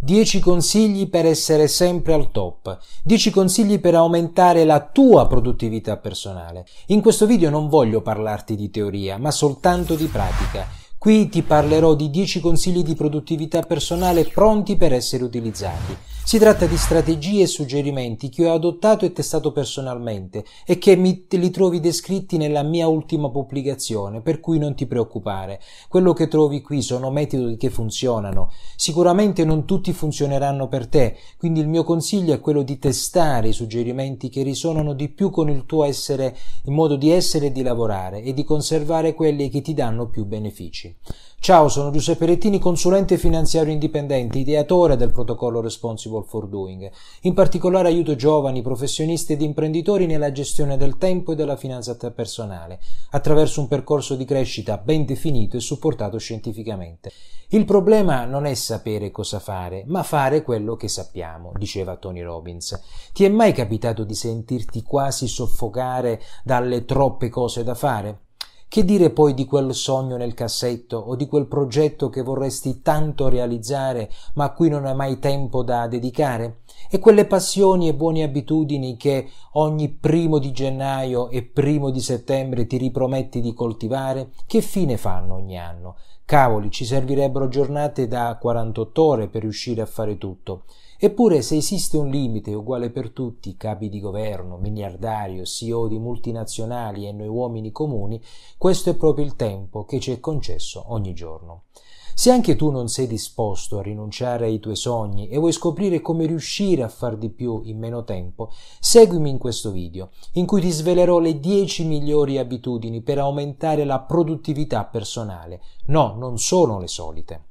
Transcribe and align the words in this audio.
10 0.00 0.38
consigli 0.38 1.08
per 1.08 1.26
essere 1.26 1.66
sempre 1.66 2.12
al 2.12 2.30
top, 2.30 2.78
10 3.02 3.30
consigli 3.30 3.80
per 3.80 3.96
aumentare 3.96 4.64
la 4.64 4.80
tua 4.80 5.26
produttività 5.26 5.96
personale. 5.96 6.66
In 6.86 7.00
questo 7.02 7.26
video 7.26 7.50
non 7.50 7.68
voglio 7.68 8.00
parlarti 8.00 8.54
di 8.54 8.70
teoria, 8.70 9.18
ma 9.18 9.32
soltanto 9.32 9.96
di 9.96 10.06
pratica. 10.06 10.68
Qui 10.96 11.28
ti 11.28 11.42
parlerò 11.42 11.94
di 11.94 12.10
10 12.10 12.38
consigli 12.38 12.84
di 12.84 12.94
produttività 12.94 13.62
personale 13.62 14.22
pronti 14.22 14.76
per 14.76 14.92
essere 14.92 15.24
utilizzati. 15.24 15.96
Si 16.28 16.36
tratta 16.36 16.66
di 16.66 16.76
strategie 16.76 17.44
e 17.44 17.46
suggerimenti 17.46 18.28
che 18.28 18.46
ho 18.46 18.52
adottato 18.52 19.06
e 19.06 19.14
testato 19.14 19.50
personalmente 19.50 20.44
e 20.66 20.76
che 20.76 20.94
mi, 20.94 21.24
li 21.26 21.50
trovi 21.50 21.80
descritti 21.80 22.36
nella 22.36 22.62
mia 22.62 22.86
ultima 22.86 23.30
pubblicazione, 23.30 24.20
per 24.20 24.38
cui 24.38 24.58
non 24.58 24.74
ti 24.74 24.84
preoccupare. 24.84 25.58
Quello 25.88 26.12
che 26.12 26.28
trovi 26.28 26.60
qui 26.60 26.82
sono 26.82 27.10
metodi 27.10 27.56
che 27.56 27.70
funzionano. 27.70 28.52
Sicuramente 28.76 29.46
non 29.46 29.64
tutti 29.64 29.90
funzioneranno 29.94 30.68
per 30.68 30.86
te, 30.86 31.16
quindi 31.38 31.60
il 31.60 31.68
mio 31.68 31.82
consiglio 31.82 32.34
è 32.34 32.40
quello 32.40 32.60
di 32.60 32.78
testare 32.78 33.48
i 33.48 33.54
suggerimenti 33.54 34.28
che 34.28 34.42
risuonano 34.42 34.92
di 34.92 35.08
più 35.08 35.30
con 35.30 35.48
il 35.48 35.64
tuo 35.64 35.84
essere, 35.84 36.36
il 36.64 36.72
modo 36.72 36.96
di 36.96 37.10
essere 37.10 37.46
e 37.46 37.52
di 37.52 37.62
lavorare 37.62 38.20
e 38.20 38.34
di 38.34 38.44
conservare 38.44 39.14
quelli 39.14 39.48
che 39.48 39.62
ti 39.62 39.72
danno 39.72 40.10
più 40.10 40.26
benefici. 40.26 40.94
Ciao, 41.40 41.68
sono 41.68 41.90
Giuseppe 41.90 42.26
Rettini, 42.26 42.58
consulente 42.58 43.16
finanziario 43.16 43.72
indipendente, 43.72 44.38
ideatore 44.38 44.96
del 44.96 45.12
protocollo 45.12 45.62
Responsible 45.62 46.24
for 46.26 46.46
Doing. 46.46 46.90
In 47.22 47.32
particolare 47.32 47.88
aiuto 47.88 48.16
giovani, 48.16 48.60
professionisti 48.60 49.32
ed 49.32 49.40
imprenditori 49.40 50.04
nella 50.04 50.32
gestione 50.32 50.76
del 50.76 50.98
tempo 50.98 51.32
e 51.32 51.36
della 51.36 51.56
finanza 51.56 51.96
personale, 52.10 52.80
attraverso 53.12 53.60
un 53.60 53.68
percorso 53.68 54.14
di 54.14 54.26
crescita 54.26 54.76
ben 54.76 55.06
definito 55.06 55.56
e 55.56 55.60
supportato 55.60 56.18
scientificamente. 56.18 57.12
Il 57.50 57.64
problema 57.64 58.26
non 58.26 58.44
è 58.44 58.52
sapere 58.52 59.10
cosa 59.10 59.38
fare, 59.38 59.84
ma 59.86 60.02
fare 60.02 60.42
quello 60.42 60.74
che 60.76 60.88
sappiamo, 60.88 61.52
diceva 61.56 61.96
Tony 61.96 62.20
Robbins. 62.20 62.78
Ti 63.14 63.24
è 63.24 63.28
mai 63.30 63.52
capitato 63.52 64.04
di 64.04 64.14
sentirti 64.14 64.82
quasi 64.82 65.28
soffocare 65.28 66.20
dalle 66.44 66.84
troppe 66.84 67.30
cose 67.30 67.64
da 67.64 67.74
fare? 67.74 68.26
Che 68.70 68.84
dire 68.84 69.08
poi 69.08 69.32
di 69.32 69.46
quel 69.46 69.74
sogno 69.74 70.18
nel 70.18 70.34
cassetto 70.34 70.98
o 70.98 71.16
di 71.16 71.26
quel 71.26 71.46
progetto 71.46 72.10
che 72.10 72.20
vorresti 72.20 72.82
tanto 72.82 73.30
realizzare 73.30 74.10
ma 74.34 74.44
a 74.44 74.52
cui 74.52 74.68
non 74.68 74.84
hai 74.84 74.94
mai 74.94 75.18
tempo 75.18 75.62
da 75.62 75.86
dedicare? 75.86 76.58
E 76.90 76.98
quelle 76.98 77.24
passioni 77.24 77.88
e 77.88 77.94
buone 77.94 78.22
abitudini 78.22 78.98
che 78.98 79.30
ogni 79.52 79.88
primo 79.88 80.38
di 80.38 80.52
gennaio 80.52 81.30
e 81.30 81.44
primo 81.44 81.88
di 81.88 82.00
settembre 82.00 82.66
ti 82.66 82.76
riprometti 82.76 83.40
di 83.40 83.54
coltivare? 83.54 84.32
Che 84.46 84.60
fine 84.60 84.98
fanno 84.98 85.36
ogni 85.36 85.58
anno? 85.58 85.96
Cavoli, 86.26 86.70
ci 86.70 86.84
servirebbero 86.84 87.48
giornate 87.48 88.06
da 88.06 88.36
48 88.38 89.02
ore 89.02 89.28
per 89.28 89.40
riuscire 89.40 89.80
a 89.80 89.86
fare 89.86 90.18
tutto. 90.18 90.64
Eppure 91.00 91.42
se 91.42 91.54
esiste 91.54 91.96
un 91.96 92.08
limite 92.10 92.52
uguale 92.52 92.90
per 92.90 93.10
tutti, 93.10 93.56
capi 93.56 93.88
di 93.88 94.00
governo, 94.00 94.56
miliardario, 94.56 95.44
CEO 95.44 95.86
di 95.86 95.96
multinazionali 95.96 97.06
e 97.06 97.12
noi 97.12 97.28
uomini 97.28 97.70
comuni, 97.70 98.20
questo 98.56 98.90
è 98.90 98.96
proprio 98.96 99.24
il 99.24 99.36
tempo 99.36 99.84
che 99.84 100.00
ci 100.00 100.10
è 100.10 100.18
concesso 100.18 100.82
ogni 100.88 101.14
giorno. 101.14 101.66
Se 102.14 102.32
anche 102.32 102.56
tu 102.56 102.70
non 102.70 102.88
sei 102.88 103.06
disposto 103.06 103.78
a 103.78 103.82
rinunciare 103.82 104.46
ai 104.46 104.58
tuoi 104.58 104.74
sogni 104.74 105.28
e 105.28 105.38
vuoi 105.38 105.52
scoprire 105.52 106.00
come 106.00 106.26
riuscire 106.26 106.82
a 106.82 106.88
far 106.88 107.16
di 107.16 107.28
più 107.28 107.60
in 107.62 107.78
meno 107.78 108.02
tempo, 108.02 108.50
seguimi 108.80 109.30
in 109.30 109.38
questo 109.38 109.70
video, 109.70 110.10
in 110.32 110.46
cui 110.46 110.60
ti 110.60 110.70
svelerò 110.72 111.20
le 111.20 111.38
10 111.38 111.84
migliori 111.84 112.38
abitudini 112.38 113.02
per 113.02 113.18
aumentare 113.18 113.84
la 113.84 114.00
produttività 114.00 114.84
personale. 114.84 115.62
No, 115.86 116.16
non 116.18 116.38
sono 116.38 116.80
le 116.80 116.88
solite. 116.88 117.47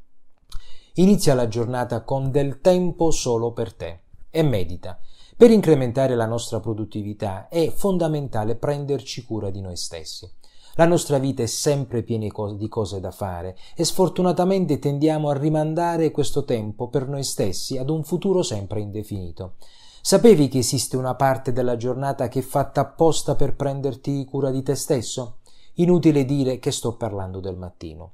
Inizia 0.99 1.35
la 1.35 1.47
giornata 1.47 2.01
con 2.01 2.31
del 2.31 2.59
tempo 2.59 3.11
solo 3.11 3.51
per 3.51 3.71
te 3.71 3.99
e 4.31 4.41
medita. 4.41 4.99
Per 5.35 5.51
incrementare 5.51 6.15
la 6.15 6.25
nostra 6.25 6.59
produttività 6.59 7.49
è 7.49 7.69
fondamentale 7.69 8.55
prenderci 8.55 9.23
cura 9.23 9.51
di 9.51 9.61
noi 9.61 9.77
stessi. 9.77 10.27
La 10.73 10.87
nostra 10.87 11.19
vita 11.19 11.43
è 11.43 11.45
sempre 11.45 12.01
piena 12.01 12.25
di 12.55 12.67
cose 12.67 12.99
da 12.99 13.11
fare 13.11 13.55
e 13.75 13.83
sfortunatamente 13.83 14.79
tendiamo 14.79 15.29
a 15.29 15.37
rimandare 15.37 16.09
questo 16.09 16.45
tempo 16.45 16.87
per 16.87 17.07
noi 17.07 17.23
stessi 17.23 17.77
ad 17.77 17.91
un 17.91 18.03
futuro 18.03 18.41
sempre 18.41 18.81
indefinito. 18.81 19.53
Sapevi 20.01 20.47
che 20.47 20.57
esiste 20.57 20.97
una 20.97 21.13
parte 21.13 21.53
della 21.53 21.77
giornata 21.77 22.27
che 22.27 22.39
è 22.39 22.43
fatta 22.43 22.81
apposta 22.81 23.35
per 23.35 23.55
prenderti 23.55 24.25
cura 24.25 24.49
di 24.49 24.63
te 24.63 24.73
stesso? 24.73 25.41
Inutile 25.75 26.25
dire 26.25 26.57
che 26.57 26.71
sto 26.71 26.95
parlando 26.95 27.39
del 27.39 27.55
mattino. 27.55 28.13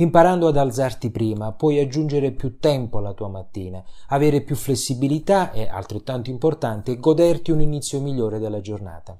Imparando 0.00 0.48
ad 0.48 0.56
alzarti 0.56 1.10
prima, 1.10 1.52
puoi 1.52 1.78
aggiungere 1.78 2.30
più 2.30 2.58
tempo 2.58 2.96
alla 2.96 3.12
tua 3.12 3.28
mattina, 3.28 3.84
avere 4.08 4.40
più 4.40 4.56
flessibilità 4.56 5.52
e, 5.52 5.68
altrettanto 5.68 6.30
importante, 6.30 6.98
goderti 6.98 7.50
un 7.50 7.60
inizio 7.60 8.00
migliore 8.00 8.38
della 8.38 8.62
giornata. 8.62 9.18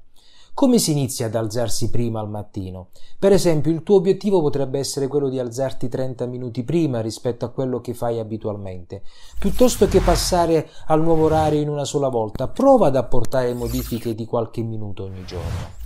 Come 0.55 0.79
si 0.79 0.89
inizia 0.89 1.27
ad 1.27 1.35
alzarsi 1.35 1.91
prima 1.91 2.19
al 2.19 2.31
mattino? 2.31 2.89
Per 3.19 3.31
esempio, 3.31 3.71
il 3.71 3.83
tuo 3.83 3.97
obiettivo 3.97 4.41
potrebbe 4.41 4.79
essere 4.79 5.05
quello 5.05 5.29
di 5.29 5.37
alzarti 5.37 5.87
30 5.87 6.25
minuti 6.25 6.63
prima 6.63 6.99
rispetto 6.99 7.45
a 7.45 7.49
quello 7.49 7.79
che 7.79 7.93
fai 7.93 8.17
abitualmente. 8.17 9.03
Piuttosto 9.37 9.87
che 9.87 9.99
passare 9.99 10.67
al 10.87 11.03
nuovo 11.03 11.25
orario 11.25 11.61
in 11.61 11.69
una 11.69 11.85
sola 11.85 12.09
volta, 12.09 12.47
prova 12.47 12.87
ad 12.87 12.95
apportare 12.95 13.53
modifiche 13.53 14.15
di 14.15 14.25
qualche 14.25 14.63
minuto 14.63 15.03
ogni 15.03 15.23
giorno. 15.25 15.80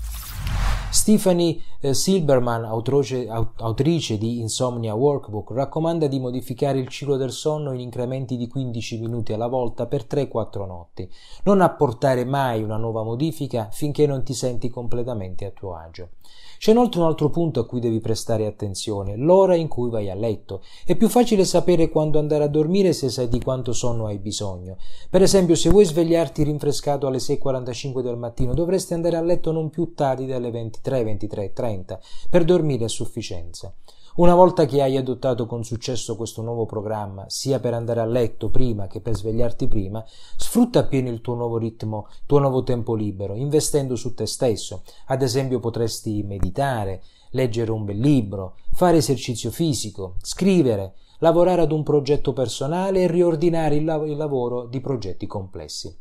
Stephanie 0.96 1.60
eh, 1.82 1.94
Silberman, 1.94 2.64
autrice, 2.64 3.28
autrice 3.28 4.18
di 4.18 4.40
Insomnia 4.40 4.94
Workbook, 4.94 5.52
raccomanda 5.52 6.08
di 6.08 6.22
modificare 6.22 6.80
il 6.80 6.88
ciclo 6.88 7.18
del 7.18 7.32
sonno 7.32 7.74
in 7.74 7.82
incrementi 7.82 8.38
di 8.38 8.48
15 8.48 9.00
minuti 9.00 9.34
alla 9.34 9.48
volta 9.48 9.88
per 9.88 10.06
3-4 10.10 10.66
notti. 10.66 11.12
Non 11.44 11.60
apportare 11.60 12.24
mai 12.24 12.64
una 12.64 12.78
nuova 12.78 13.04
modifica 13.04 13.68
finché 13.72 14.08
non 14.08 14.24
ti 14.24 14.34
senti 14.34 14.70
completamente 14.70 15.44
a 15.44 15.52
tuo 15.52 15.76
agio. 15.76 16.12
C'è 16.58 16.72
inoltre 16.72 17.02
un 17.02 17.08
altro 17.08 17.30
punto 17.30 17.60
a 17.60 17.66
cui 17.66 17.80
devi 17.80 18.00
prestare 18.00 18.46
attenzione, 18.46 19.16
l'ora 19.16 19.56
in 19.56 19.68
cui 19.68 19.90
vai 19.90 20.10
a 20.10 20.16
letto. 20.16 20.62
È 20.86 20.96
più 20.96 21.10
facile 21.10 21.46
sapere 21.46 21.90
quando 21.90 22.20
andare 22.20 22.44
a 22.44 22.48
dormire 22.48 22.94
se 22.94 23.10
sai 23.10 23.28
di 23.28 23.42
quanto 23.42 23.74
sonno 23.74 24.08
hai 24.08 24.18
bisogno. 24.18 24.78
Per 25.10 25.22
esempio, 25.22 25.56
se 25.56 25.70
vuoi 25.70 25.86
svegliarti 25.86 26.44
rinfrescato 26.44 27.08
alle 27.08 27.18
6.45 27.18 28.02
del 28.02 28.18
mattino, 28.18 28.54
dovresti 28.54 28.94
andare 28.94 29.18
a 29.18 29.22
letto 29.22 29.52
non 29.52 29.70
più 29.70 29.94
tardi 29.94 30.26
delle 30.26 30.52
23, 30.52 31.04
23 31.04 31.54
30 31.54 32.00
per 32.30 32.44
dormire 32.44 32.86
a 32.86 32.90
sufficienza. 32.90 33.74
Una 34.18 34.34
volta 34.34 34.64
che 34.64 34.82
hai 34.82 34.96
adottato 34.96 35.46
con 35.46 35.66
successo 35.66 36.16
questo 36.16 36.42
nuovo 36.42 36.66
programma, 36.66 37.26
sia 37.28 37.60
per 37.60 37.74
andare 37.74 38.00
a 38.00 38.06
letto 38.06 38.50
prima 38.50 38.88
che 38.88 39.02
per 39.02 39.14
svegliarti 39.14 39.68
prima, 39.68 40.02
sfrutta 40.38 40.80
appieno 40.80 41.10
il 41.10 41.20
tuo 41.20 41.34
nuovo 41.34 41.58
ritmo, 41.58 42.08
il 42.10 42.22
tuo 42.26 42.40
nuovo 42.40 42.64
tempo 42.64 42.96
libero, 42.96 43.36
investendo 43.36 43.98
su 43.98 44.14
te 44.14 44.26
stesso. 44.26 44.84
Ad 45.08 45.22
esempio 45.22 45.60
potresti 45.60 46.24
meditare, 46.24 47.04
leggere 47.32 47.72
un 47.72 47.84
bel 47.84 48.00
libro, 48.00 48.56
fare 48.72 48.96
esercizio 48.96 49.52
fisico, 49.52 50.16
scrivere, 50.22 50.94
lavorare 51.20 51.64
ad 51.64 51.74
un 51.74 51.84
progetto 51.84 52.32
personale 52.32 53.02
e 53.02 53.08
riordinare 53.08 53.76
il, 53.76 53.84
lav- 53.84 54.08
il 54.08 54.16
lavoro 54.16 54.66
di 54.66 54.80
progetti 54.80 55.28
complessi. 55.28 55.94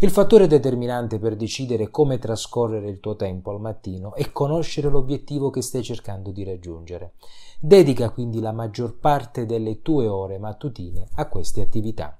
Il 0.00 0.10
fattore 0.10 0.46
determinante 0.46 1.18
per 1.18 1.36
decidere 1.36 1.90
come 1.90 2.18
trascorrere 2.18 2.90
il 2.90 3.00
tuo 3.00 3.16
tempo 3.16 3.50
al 3.50 3.60
mattino 3.60 4.14
è 4.14 4.30
conoscere 4.30 4.90
l'obiettivo 4.90 5.48
che 5.48 5.62
stai 5.62 5.82
cercando 5.82 6.32
di 6.32 6.44
raggiungere. 6.44 7.14
Dedica 7.58 8.10
quindi 8.10 8.40
la 8.40 8.52
maggior 8.52 8.98
parte 8.98 9.46
delle 9.46 9.80
tue 9.80 10.06
ore 10.06 10.36
mattutine 10.36 11.08
a 11.14 11.26
queste 11.28 11.62
attività. 11.62 12.18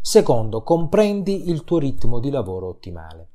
Secondo, 0.00 0.62
comprendi 0.62 1.50
il 1.50 1.62
tuo 1.64 1.76
ritmo 1.76 2.20
di 2.20 2.30
lavoro 2.30 2.68
ottimale. 2.68 3.28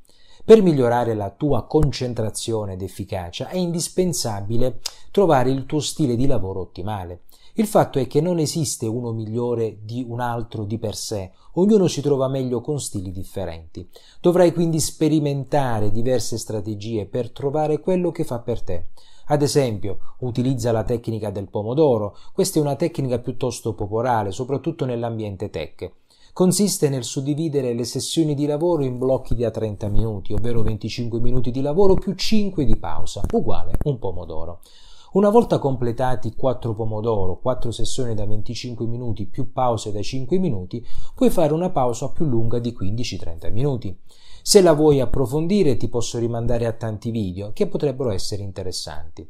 Per 0.43 0.63
migliorare 0.63 1.13
la 1.13 1.29
tua 1.29 1.67
concentrazione 1.67 2.73
ed 2.73 2.81
efficacia 2.81 3.49
è 3.49 3.57
indispensabile 3.57 4.79
trovare 5.11 5.51
il 5.51 5.67
tuo 5.67 5.79
stile 5.79 6.15
di 6.15 6.25
lavoro 6.25 6.61
ottimale. 6.61 7.25
Il 7.59 7.65
fatto 7.65 7.97
è 7.97 8.05
che 8.05 8.21
non 8.21 8.37
esiste 8.37 8.85
uno 8.85 9.11
migliore 9.11 9.79
di 9.81 10.05
un 10.07 10.19
altro 10.19 10.63
di 10.63 10.77
per 10.77 10.93
sé, 10.93 11.31
ognuno 11.53 11.87
si 11.87 12.01
trova 12.01 12.27
meglio 12.27 12.61
con 12.61 12.79
stili 12.79 13.09
differenti. 13.09 13.89
Dovrai 14.21 14.53
quindi 14.53 14.79
sperimentare 14.79 15.89
diverse 15.89 16.37
strategie 16.37 17.07
per 17.07 17.31
trovare 17.31 17.79
quello 17.79 18.11
che 18.11 18.25
fa 18.25 18.41
per 18.41 18.61
te. 18.61 18.89
Ad 19.29 19.41
esempio, 19.41 19.97
utilizza 20.19 20.71
la 20.71 20.83
tecnica 20.83 21.31
del 21.31 21.49
pomodoro, 21.49 22.15
questa 22.31 22.59
è 22.59 22.61
una 22.61 22.75
tecnica 22.75 23.17
piuttosto 23.17 23.73
popolare, 23.73 24.31
soprattutto 24.31 24.85
nell'ambiente 24.85 25.49
tech. 25.49 25.91
Consiste 26.33 26.89
nel 26.89 27.05
suddividere 27.05 27.73
le 27.73 27.85
sessioni 27.85 28.35
di 28.35 28.45
lavoro 28.45 28.83
in 28.83 28.99
blocchi 28.99 29.33
da 29.33 29.49
30 29.49 29.87
minuti, 29.87 30.31
ovvero 30.31 30.61
25 30.61 31.19
minuti 31.19 31.49
di 31.49 31.61
lavoro 31.61 31.95
più 31.95 32.13
5 32.13 32.65
di 32.65 32.75
pausa, 32.75 33.23
uguale 33.31 33.71
un 33.85 33.97
pomodoro. 33.97 34.59
Una 35.13 35.29
volta 35.29 35.57
completati 35.57 36.35
4 36.35 36.73
pomodoro, 36.73 37.39
4 37.39 37.71
sessioni 37.71 38.13
da 38.13 38.25
25 38.25 38.85
minuti 38.85 39.25
più 39.25 39.53
pause 39.53 39.93
da 39.93 40.01
5 40.01 40.37
minuti, 40.37 40.85
puoi 41.15 41.29
fare 41.29 41.53
una 41.53 41.69
pausa 41.69 42.09
più 42.09 42.25
lunga 42.25 42.59
di 42.59 42.75
15-30 42.77 43.51
minuti. 43.51 43.97
Se 44.41 44.61
la 44.61 44.73
vuoi 44.73 44.99
approfondire 44.99 45.77
ti 45.77 45.87
posso 45.87 46.19
rimandare 46.19 46.65
a 46.65 46.73
tanti 46.73 47.11
video 47.11 47.51
che 47.53 47.67
potrebbero 47.67 48.11
essere 48.11 48.43
interessanti. 48.43 49.27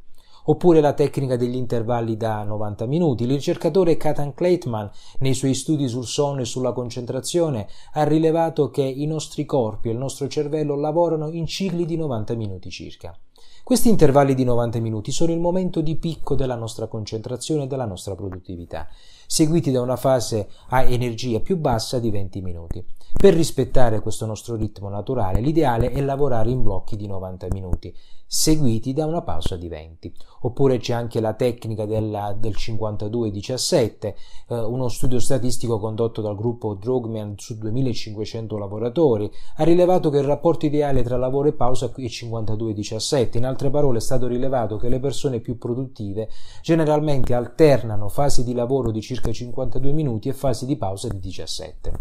oppure 0.49 0.81
la 0.81 0.93
tecnica 0.93 1.35
degli 1.35 1.55
intervalli 1.55 2.17
da 2.17 2.43
90 2.43 2.85
minuti. 2.85 3.23
Il 3.23 3.31
ricercatore 3.31 3.97
Katan 3.97 4.33
Kleitman, 4.33 4.89
nei 5.19 5.33
suoi 5.33 5.53
studi 5.53 5.87
sul 5.87 6.05
sonno 6.05 6.41
e 6.41 6.45
sulla 6.45 6.73
concentrazione, 6.73 7.67
ha 7.93 8.03
rilevato 8.03 8.69
che 8.69 8.83
i 8.83 9.05
nostri 9.05 9.45
corpi 9.45 9.89
e 9.89 9.91
il 9.91 9.97
nostro 9.97 10.27
cervello 10.27 10.75
lavorano 10.75 11.29
in 11.29 11.45
cicli 11.45 11.85
di 11.85 11.97
90 11.97 12.35
minuti 12.35 12.69
circa. 12.69 13.17
Questi 13.67 13.89
intervalli 13.89 14.33
di 14.33 14.45
90 14.45 14.79
minuti 14.79 15.11
sono 15.11 15.33
il 15.33 15.41
momento 15.41 15.81
di 15.81 15.97
picco 15.97 16.35
della 16.35 16.55
nostra 16.55 16.87
concentrazione 16.87 17.63
e 17.63 17.67
della 17.67 17.83
nostra 17.83 18.15
produttività, 18.15 18.87
seguiti 19.25 19.71
da 19.71 19.81
una 19.81 19.97
fase 19.97 20.47
a 20.69 20.83
energia 20.83 21.41
più 21.41 21.57
bassa 21.57 21.99
di 21.99 22.09
20 22.09 22.39
minuti. 22.39 22.81
Per 23.11 23.33
rispettare 23.33 23.99
questo 23.99 24.25
nostro 24.25 24.55
ritmo 24.55 24.87
naturale, 24.87 25.41
l'ideale 25.41 25.91
è 25.91 25.99
lavorare 25.99 26.49
in 26.49 26.63
blocchi 26.63 26.95
di 26.95 27.07
90 27.07 27.47
minuti, 27.51 27.93
seguiti 28.27 28.91
da 28.91 29.05
una 29.05 29.21
pausa 29.21 29.55
di 29.55 29.69
20. 29.69 30.13
Oppure 30.41 30.77
c'è 30.77 30.93
anche 30.93 31.21
la 31.21 31.33
tecnica 31.33 31.85
della, 31.85 32.35
del 32.37 32.53
52-17, 32.55 34.13
eh, 34.49 34.59
uno 34.59 34.89
studio 34.89 35.19
statistico 35.19 35.79
condotto 35.79 36.21
dal 36.21 36.35
gruppo 36.35 36.73
Drogman 36.73 37.35
su 37.37 37.57
2500 37.57 38.57
lavoratori 38.57 39.31
ha 39.55 39.63
rilevato 39.63 40.09
che 40.09 40.17
il 40.17 40.25
rapporto 40.25 40.65
ideale 40.65 41.03
tra 41.03 41.17
lavoro 41.17 41.47
e 41.47 41.53
pausa 41.53 41.87
è 41.87 42.01
52-17. 42.01 43.37
In 43.37 43.45
altre 43.45 43.69
parole 43.69 43.99
è 43.99 44.01
stato 44.01 44.27
rilevato 44.27 44.77
che 44.77 44.89
le 44.89 44.99
persone 44.99 45.39
più 45.39 45.57
produttive 45.57 46.29
generalmente 46.61 47.33
alternano 47.33 48.09
fasi 48.09 48.43
di 48.43 48.53
lavoro 48.53 48.91
di 48.91 49.01
circa 49.01 49.31
52 49.31 49.91
minuti 49.91 50.27
e 50.27 50.33
fasi 50.33 50.65
di 50.65 50.75
pausa 50.75 51.07
di 51.07 51.19
17. 51.19 51.91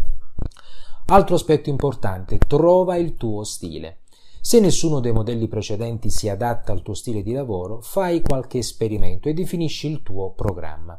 Altro 1.09 1.35
aspetto 1.35 1.69
importante, 1.69 2.37
trova 2.37 2.97
il 2.97 3.15
tuo 3.15 3.43
stile. 3.43 3.99
Se 4.47 4.61
nessuno 4.61 5.01
dei 5.01 5.11
modelli 5.11 5.49
precedenti 5.49 6.09
si 6.09 6.29
adatta 6.29 6.71
al 6.71 6.81
tuo 6.81 6.93
stile 6.93 7.21
di 7.21 7.33
lavoro, 7.33 7.81
fai 7.81 8.21
qualche 8.21 8.59
esperimento 8.59 9.27
e 9.27 9.33
definisci 9.33 9.91
il 9.91 10.01
tuo 10.03 10.31
programma. 10.31 10.97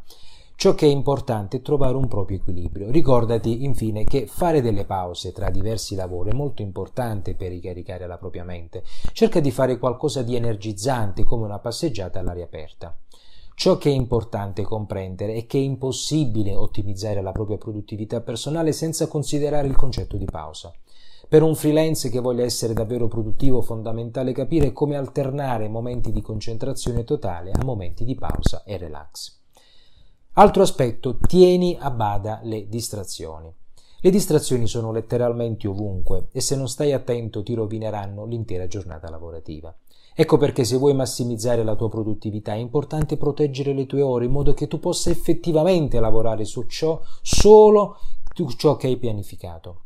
Ciò 0.54 0.74
che 0.74 0.84
è 0.84 0.90
importante 0.90 1.56
è 1.56 1.62
trovare 1.62 1.96
un 1.96 2.08
proprio 2.08 2.36
equilibrio. 2.36 2.90
Ricordati 2.90 3.64
infine 3.64 4.04
che 4.04 4.26
fare 4.26 4.60
delle 4.60 4.84
pause 4.84 5.32
tra 5.32 5.48
diversi 5.48 5.94
lavori 5.94 6.28
è 6.28 6.34
molto 6.34 6.60
importante 6.60 7.34
per 7.34 7.48
ricaricare 7.48 8.06
la 8.06 8.18
propria 8.18 8.44
mente. 8.44 8.84
Cerca 9.14 9.40
di 9.40 9.50
fare 9.50 9.78
qualcosa 9.78 10.20
di 10.20 10.36
energizzante 10.36 11.24
come 11.24 11.46
una 11.46 11.58
passeggiata 11.58 12.20
all'aria 12.20 12.44
aperta. 12.44 12.94
Ciò 13.54 13.78
che 13.78 13.88
è 13.88 13.94
importante 13.94 14.60
comprendere 14.62 15.32
è 15.32 15.46
che 15.46 15.56
è 15.56 15.62
impossibile 15.62 16.54
ottimizzare 16.54 17.22
la 17.22 17.32
propria 17.32 17.56
produttività 17.56 18.20
personale 18.20 18.72
senza 18.72 19.06
considerare 19.06 19.68
il 19.68 19.74
concetto 19.74 20.18
di 20.18 20.26
pausa. 20.26 20.70
Per 21.28 21.42
un 21.42 21.54
freelance 21.54 22.08
che 22.08 22.20
voglia 22.20 22.44
essere 22.44 22.72
davvero 22.72 23.06
produttivo, 23.06 23.60
fondamentale 23.60 24.32
capire 24.32 24.72
come 24.72 24.96
alternare 24.96 25.68
momenti 25.68 26.10
di 26.10 26.22
concentrazione 26.22 27.04
totale 27.04 27.50
a 27.50 27.62
momenti 27.62 28.06
di 28.06 28.14
pausa 28.14 28.62
e 28.64 28.78
relax. 28.78 29.36
Altro 30.32 30.62
aspetto, 30.62 31.18
tieni 31.18 31.76
a 31.78 31.90
bada 31.90 32.40
le 32.44 32.66
distrazioni. 32.66 33.52
Le 34.00 34.10
distrazioni 34.10 34.66
sono 34.66 34.90
letteralmente 34.90 35.68
ovunque 35.68 36.28
e 36.32 36.40
se 36.40 36.56
non 36.56 36.66
stai 36.66 36.94
attento 36.94 37.42
ti 37.42 37.52
rovineranno 37.52 38.24
l'intera 38.24 38.66
giornata 38.66 39.10
lavorativa. 39.10 39.76
Ecco 40.14 40.38
perché 40.38 40.64
se 40.64 40.78
vuoi 40.78 40.94
massimizzare 40.94 41.62
la 41.62 41.76
tua 41.76 41.90
produttività 41.90 42.54
è 42.54 42.58
importante 42.58 43.18
proteggere 43.18 43.74
le 43.74 43.84
tue 43.84 44.00
ore 44.00 44.24
in 44.24 44.30
modo 44.30 44.54
che 44.54 44.66
tu 44.66 44.80
possa 44.80 45.10
effettivamente 45.10 46.00
lavorare 46.00 46.46
su 46.46 46.62
ciò, 46.62 46.98
solo 47.20 47.98
su 48.32 48.48
ciò 48.52 48.76
che 48.76 48.86
hai 48.86 48.96
pianificato. 48.96 49.82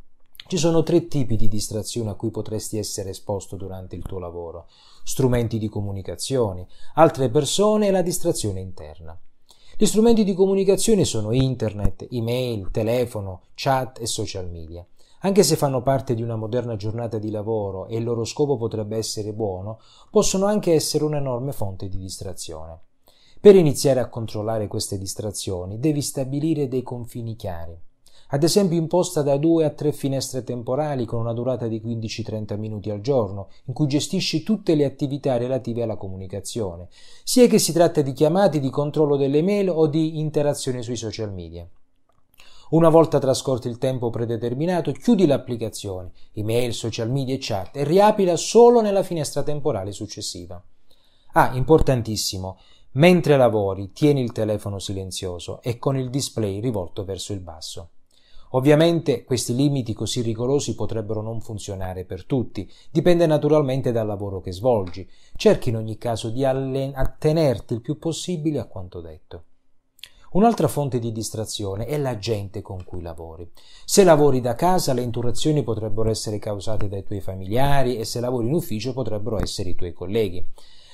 Ci 0.53 0.59
sono 0.59 0.83
tre 0.83 1.09
tipi 1.09 1.37
di 1.37 1.49
distrazione 1.49 2.11
a 2.11 2.15
cui 2.15 2.31
potresti 2.31 2.77
essere 2.77 3.09
esposto 3.09 3.57
durante 3.57 3.97
il 3.97 4.03
tuo 4.03 4.19
lavoro. 4.19 4.67
Strumenti 5.03 5.57
di 5.57 5.71
comunicazione, 5.71 6.67
altre 6.97 7.31
persone 7.31 7.87
e 7.87 7.91
la 7.91 8.03
distrazione 8.03 8.61
interna. 8.61 9.19
Gli 9.79 9.87
strumenti 9.87 10.25
di 10.25 10.35
comunicazione 10.35 11.07
sono 11.07 11.33
internet, 11.33 12.07
email, 12.11 12.69
telefono, 12.71 13.45
chat 13.55 13.99
e 13.99 14.07
social 14.07 14.51
media. 14.51 14.87
Anche 15.21 15.43
se 15.43 15.57
fanno 15.57 15.81
parte 15.81 16.15
di 16.15 16.21
una 16.21 16.37
moderna 16.37 16.77
giornata 16.77 17.17
di 17.17 17.31
lavoro 17.31 17.87
e 17.87 17.97
il 17.97 18.05
loro 18.05 18.27
scopo 18.27 18.59
potrebbe 18.59 18.99
essere 18.99 19.33
buono, 19.33 19.81
possono 20.11 20.45
anche 20.45 20.75
essere 20.75 21.05
un'enorme 21.05 21.53
fonte 21.53 21.89
di 21.89 21.97
distrazione. 21.97 22.79
Per 23.41 23.57
iniziare 23.57 24.01
a 24.01 24.11
controllare 24.11 24.69
queste 24.69 24.99
distrazioni 24.99 25.79
devi 25.79 26.03
stabilire 26.03 26.69
dei 26.69 26.83
confini 26.83 27.37
chiari 27.37 27.75
ad 28.35 28.43
esempio 28.43 28.79
imposta 28.79 29.21
da 29.21 29.37
due 29.37 29.67
a 29.67 29.71
tre 29.71 29.93
finestre 29.93 30.43
temporali 30.43 31.05
con 31.05 31.21
una 31.21 31.35
durata 31.35 31.67
di 31.67 31.83
15-30 31.85 32.59
minuti 32.59 32.89
al 32.89 33.03
giorno, 33.03 33.49
in 33.67 33.75
cui 33.75 33.87
gestisci 33.87 34.43
tutte 34.43 34.75
le 34.75 34.87
attività 34.87 35.37
relative 35.37 35.83
alla 35.83 35.97
comunicazione, 35.97 36.89
sia 37.25 37.47
che 37.47 37.59
si 37.59 37.75
tratta 37.75 38.01
di 38.01 38.15
chiamate, 38.15 38.59
di 38.59 38.71
controllo 38.71 39.17
delle 39.17 39.43
mail 39.43 39.69
o 39.69 39.87
di 39.87 40.19
interazione 40.19 40.81
sui 40.81 40.97
social 40.97 41.31
media. 41.31 41.69
Una 42.71 42.89
volta 42.89 43.19
trascorso 43.19 43.69
il 43.69 43.77
tempo 43.77 44.09
predeterminato, 44.09 44.93
chiudi 44.93 45.27
l'applicazione, 45.27 46.13
email, 46.33 46.73
social 46.73 47.11
media 47.11 47.35
e 47.35 47.39
chat 47.39 47.77
e 47.77 47.85
riapila 47.85 48.37
solo 48.37 48.81
nella 48.81 49.03
finestra 49.03 49.43
temporale 49.43 49.93
successiva. 49.93 50.63
Ah, 51.33 51.55
importantissimo, 51.55 52.57
mentre 52.93 53.37
lavori 53.37 53.93
tieni 53.93 54.23
il 54.23 54.33
telefono 54.33 54.79
silenzioso 54.79 55.61
e 55.61 55.77
con 55.77 55.99
il 55.99 56.09
display 56.09 56.61
rivolto 56.61 57.05
verso 57.05 57.35
il 57.35 57.41
basso. 57.41 57.91
Ovviamente 58.55 59.25
questi 59.25 59.55
limiti 59.55 59.95
così 59.95 60.21
rigorosi 60.21 60.75
potrebbero 60.75 61.23
non 61.23 61.41
funzionare 61.41 62.05
per 62.05 62.27
tutti, 62.27 62.71
dipende 62.91 63.27
naturalmente 63.27 63.93
dal 63.93 64.07
lavoro 64.07 64.41
che 64.41 64.53
svolgi. 64.53 65.09
Cerchi 65.37 65.71
in 65.71 65.77
ogni 65.77 65.97
caso 65.97 66.29
di 66.29 66.45
attenerti 66.45 67.73
il 67.75 67.81
più 67.81 67.99
possibile 67.99 68.59
a 68.59 68.67
quanto 68.67 69.01
detto. 69.01 69.45
Un'altra 70.33 70.69
fonte 70.69 70.99
di 70.99 71.13
distrazione 71.13 71.87
è 71.87 71.97
la 71.99 72.19
gente 72.19 72.61
con 72.63 72.85
cui 72.85 73.03
lavori. 73.03 73.51
Se 73.85 74.05
lavori 74.05 74.41
da 74.41 74.55
casa, 74.55 74.93
le 74.93 75.03
interruzioni 75.03 75.63
potrebbero 75.63 76.11
essere 76.11 76.39
causate 76.39 76.89
dai 76.89 77.05
tuoi 77.05 77.21
familiari 77.21 77.97
e 77.97 78.05
se 78.05 78.21
lavori 78.21 78.49
in 78.49 78.55
ufficio 78.55 78.93
potrebbero 78.93 79.39
essere 79.39 79.71
i 79.71 79.75
tuoi 79.75 79.93
colleghi. 79.93 80.47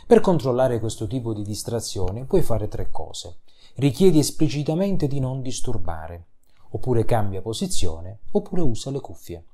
Per 0.07 0.21
controllare 0.21 0.81
questo 0.81 1.07
tipo 1.07 1.33
di 1.35 1.43
distrazione 1.43 2.25
puoi 2.25 2.43
fare 2.43 2.69
tre 2.69 2.89
cose. 2.91 3.39
Richiedi 3.75 4.19
esplicitamente 4.19 5.07
di 5.07 5.21
non 5.21 5.43
disturbare 5.43 6.27
oppure 6.71 7.05
cambia 7.05 7.41
posizione, 7.41 8.21
oppure 8.33 8.63
usa 8.63 8.91
le 8.91 9.01
cuffie. 9.01 9.45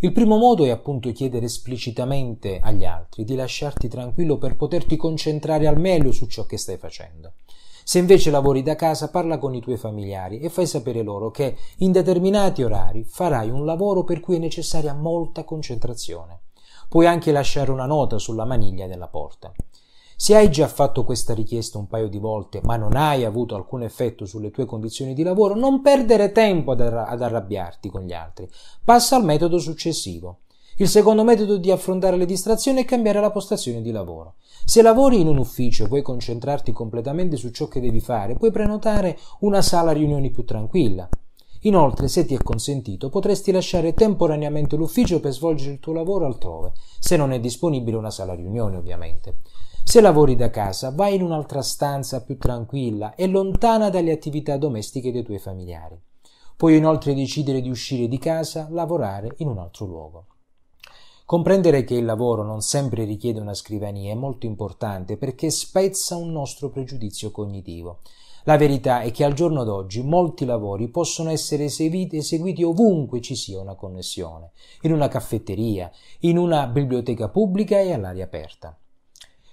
Il 0.00 0.12
primo 0.12 0.38
modo 0.38 0.64
è 0.64 0.70
appunto 0.70 1.12
chiedere 1.12 1.46
esplicitamente 1.46 2.58
agli 2.62 2.84
altri 2.84 3.24
di 3.24 3.34
lasciarti 3.34 3.88
tranquillo 3.88 4.38
per 4.38 4.56
poterti 4.56 4.96
concentrare 4.96 5.66
al 5.66 5.78
meglio 5.78 6.12
su 6.12 6.26
ciò 6.26 6.46
che 6.46 6.56
stai 6.56 6.78
facendo. 6.78 7.32
Se 7.84 7.98
invece 7.98 8.30
lavori 8.30 8.62
da 8.62 8.76
casa, 8.76 9.10
parla 9.10 9.38
con 9.38 9.54
i 9.54 9.60
tuoi 9.60 9.76
familiari 9.76 10.38
e 10.38 10.48
fai 10.48 10.66
sapere 10.66 11.02
loro 11.02 11.30
che 11.30 11.56
in 11.78 11.92
determinati 11.92 12.62
orari 12.62 13.04
farai 13.04 13.50
un 13.50 13.64
lavoro 13.64 14.04
per 14.04 14.20
cui 14.20 14.36
è 14.36 14.38
necessaria 14.38 14.94
molta 14.94 15.44
concentrazione. 15.44 16.42
Puoi 16.88 17.06
anche 17.06 17.32
lasciare 17.32 17.70
una 17.70 17.86
nota 17.86 18.18
sulla 18.18 18.44
maniglia 18.44 18.86
della 18.86 19.08
porta. 19.08 19.52
Se 20.22 20.36
hai 20.36 20.50
già 20.50 20.68
fatto 20.68 21.02
questa 21.02 21.32
richiesta 21.32 21.78
un 21.78 21.86
paio 21.86 22.06
di 22.06 22.18
volte 22.18 22.60
ma 22.62 22.76
non 22.76 22.94
hai 22.94 23.24
avuto 23.24 23.54
alcun 23.54 23.84
effetto 23.84 24.26
sulle 24.26 24.50
tue 24.50 24.66
condizioni 24.66 25.14
di 25.14 25.22
lavoro, 25.22 25.54
non 25.54 25.80
perdere 25.80 26.30
tempo 26.30 26.72
ad, 26.72 26.82
arra- 26.82 27.06
ad 27.06 27.22
arrabbiarti 27.22 27.88
con 27.88 28.02
gli 28.02 28.12
altri. 28.12 28.46
Passa 28.84 29.16
al 29.16 29.24
metodo 29.24 29.58
successivo. 29.58 30.40
Il 30.76 30.88
secondo 30.88 31.24
metodo 31.24 31.56
di 31.56 31.70
affrontare 31.70 32.18
le 32.18 32.26
distrazioni 32.26 32.82
è 32.82 32.84
cambiare 32.84 33.18
la 33.18 33.30
postazione 33.30 33.80
di 33.80 33.90
lavoro. 33.92 34.34
Se 34.66 34.82
lavori 34.82 35.20
in 35.20 35.26
un 35.26 35.38
ufficio 35.38 35.84
e 35.84 35.88
vuoi 35.88 36.02
concentrarti 36.02 36.70
completamente 36.70 37.36
su 37.36 37.48
ciò 37.48 37.66
che 37.66 37.80
devi 37.80 38.00
fare, 38.00 38.34
puoi 38.34 38.50
prenotare 38.50 39.18
una 39.38 39.62
sala 39.62 39.92
riunioni 39.92 40.30
più 40.30 40.44
tranquilla. 40.44 41.08
Inoltre, 41.60 42.08
se 42.08 42.26
ti 42.26 42.34
è 42.34 42.42
consentito, 42.42 43.08
potresti 43.08 43.52
lasciare 43.52 43.94
temporaneamente 43.94 44.76
l'ufficio 44.76 45.18
per 45.18 45.32
svolgere 45.32 45.72
il 45.72 45.80
tuo 45.80 45.94
lavoro 45.94 46.26
altrove, 46.26 46.72
se 46.98 47.16
non 47.16 47.32
è 47.32 47.40
disponibile 47.40 47.96
una 47.96 48.10
sala 48.10 48.34
riunioni, 48.34 48.76
ovviamente. 48.76 49.36
Se 49.90 50.00
lavori 50.00 50.36
da 50.36 50.50
casa, 50.50 50.92
vai 50.92 51.16
in 51.16 51.22
un'altra 51.22 51.62
stanza 51.62 52.22
più 52.22 52.38
tranquilla 52.38 53.16
e 53.16 53.26
lontana 53.26 53.90
dalle 53.90 54.12
attività 54.12 54.56
domestiche 54.56 55.10
dei 55.10 55.24
tuoi 55.24 55.40
familiari. 55.40 56.00
Puoi 56.56 56.76
inoltre 56.76 57.12
decidere 57.12 57.60
di 57.60 57.70
uscire 57.70 58.06
di 58.06 58.16
casa, 58.16 58.68
lavorare 58.70 59.32
in 59.38 59.48
un 59.48 59.58
altro 59.58 59.86
luogo. 59.86 60.26
Comprendere 61.26 61.82
che 61.82 61.94
il 61.94 62.04
lavoro 62.04 62.44
non 62.44 62.60
sempre 62.60 63.02
richiede 63.02 63.40
una 63.40 63.52
scrivania 63.52 64.12
è 64.12 64.14
molto 64.14 64.46
importante 64.46 65.16
perché 65.16 65.50
spezza 65.50 66.14
un 66.14 66.30
nostro 66.30 66.70
pregiudizio 66.70 67.32
cognitivo. 67.32 67.98
La 68.44 68.56
verità 68.56 69.00
è 69.00 69.10
che 69.10 69.24
al 69.24 69.32
giorno 69.32 69.64
d'oggi 69.64 70.04
molti 70.04 70.44
lavori 70.44 70.86
possono 70.86 71.30
essere 71.30 71.64
eseguiti, 71.64 72.18
eseguiti, 72.18 72.62
ovunque 72.62 73.20
ci 73.20 73.34
sia 73.34 73.58
una 73.58 73.74
connessione, 73.74 74.52
in 74.82 74.92
una 74.92 75.08
caffetteria, 75.08 75.90
in 76.20 76.38
una 76.38 76.68
biblioteca 76.68 77.28
pubblica 77.28 77.80
e 77.80 77.92
all'aria 77.92 78.22
aperta. 78.22 78.79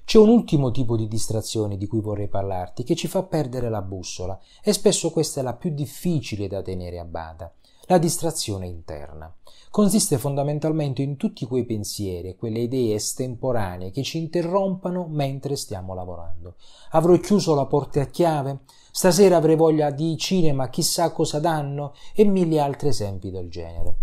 C'è 0.08 0.20
un 0.20 0.30
ultimo 0.30 0.72
tipo 0.72 0.96
di 0.96 1.10
distrazione 1.10 1.76
di 1.76 1.86
cui 1.86 2.00
vorrei 2.00 2.30
parlarti 2.30 2.84
che 2.84 2.96
ci 2.96 3.10
fa 3.10 3.24
perdere 3.24 3.70
la 3.70 3.82
bussola 3.82 4.40
e 4.64 4.72
spesso 4.72 5.12
questa 5.12 5.42
è 5.42 5.44
la 5.44 5.54
più 5.54 5.74
difficile 5.74 6.48
da 6.48 6.62
tenere 6.62 6.98
a 6.98 7.04
bada. 7.04 7.52
La 7.88 7.98
distrazione 7.98 8.68
interna 8.68 9.30
consiste 9.70 10.18
fondamentalmente 10.18 11.02
in 11.02 11.18
tutti 11.18 11.46
quei 11.46 11.66
pensieri 11.66 12.30
e 12.30 12.36
quelle 12.38 12.60
idee 12.60 12.96
estemporanee 12.96 13.92
che 13.92 14.02
ci 14.02 14.18
interrompano 14.18 15.08
mentre 15.10 15.58
stiamo 15.58 15.94
lavorando. 15.94 16.56
Avrò 16.92 17.18
chiuso 17.20 17.54
la 17.54 17.66
porta 17.66 18.00
a 18.00 18.06
chiave? 18.06 18.60
Stasera 18.90 19.36
avrei 19.36 19.58
voglia 19.58 19.92
di 19.92 20.16
cinema, 20.16 20.70
chissà 20.70 21.12
cosa 21.12 21.42
danno 21.42 21.92
e 22.16 22.24
mille 22.24 22.62
altri 22.62 22.88
esempi 22.88 23.30
del 23.30 23.50
genere. 23.50 23.98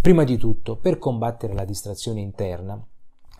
Prima 0.00 0.24
di 0.24 0.38
tutto, 0.38 0.76
per 0.76 0.96
combattere 0.96 1.52
la 1.52 1.66
distrazione 1.66 2.22
interna, 2.22 2.82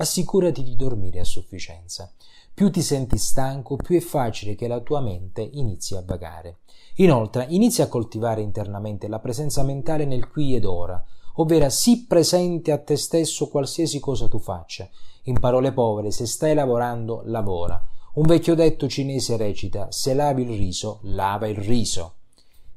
assicurati 0.01 0.63
di 0.63 0.77
dormire 0.77 1.21
a 1.21 1.25
sufficienza. 1.25 2.11
Più 2.53 2.71
ti 2.71 2.81
senti 2.81 3.19
stanco, 3.19 3.77
più 3.77 3.97
è 3.97 4.01
facile 4.01 4.55
che 4.55 4.67
la 4.67 4.81
tua 4.81 5.01
mente 5.01 5.43
inizi 5.43 5.95
a 5.95 6.03
vagare. 6.03 6.61
Inoltre, 6.97 7.47
inizia 7.51 7.85
a 7.85 7.89
coltivare 7.89 8.41
internamente 8.41 9.09
la 9.09 9.19
presenza 9.19 9.63
mentale 9.63 10.07
nel 10.07 10.29
qui 10.29 10.55
ed 10.55 10.65
ora, 10.65 11.03
ovvero 11.35 11.69
sii 11.69 12.07
presente 12.07 12.73
a 12.73 12.79
te 12.79 12.97
stesso 12.97 13.49
qualsiasi 13.49 14.01
cosa 14.01 14.27
tu 14.29 14.39
faccia. 14.39 14.89
In 15.25 15.39
parole 15.39 15.73
povere, 15.73 16.11
se 16.11 16.27
stai 16.27 16.55
lavorando, 16.55 17.23
lavora. 17.27 17.83
Un 18.15 18.27
vecchio 18.27 18.55
detto 18.55 18.89
cinese 18.89 19.37
recita: 19.37 19.91
se 19.91 20.15
lavi 20.15 20.43
il 20.43 20.57
riso, 20.57 21.01
lava 21.03 21.47
il 21.47 21.57
riso. 21.57 22.15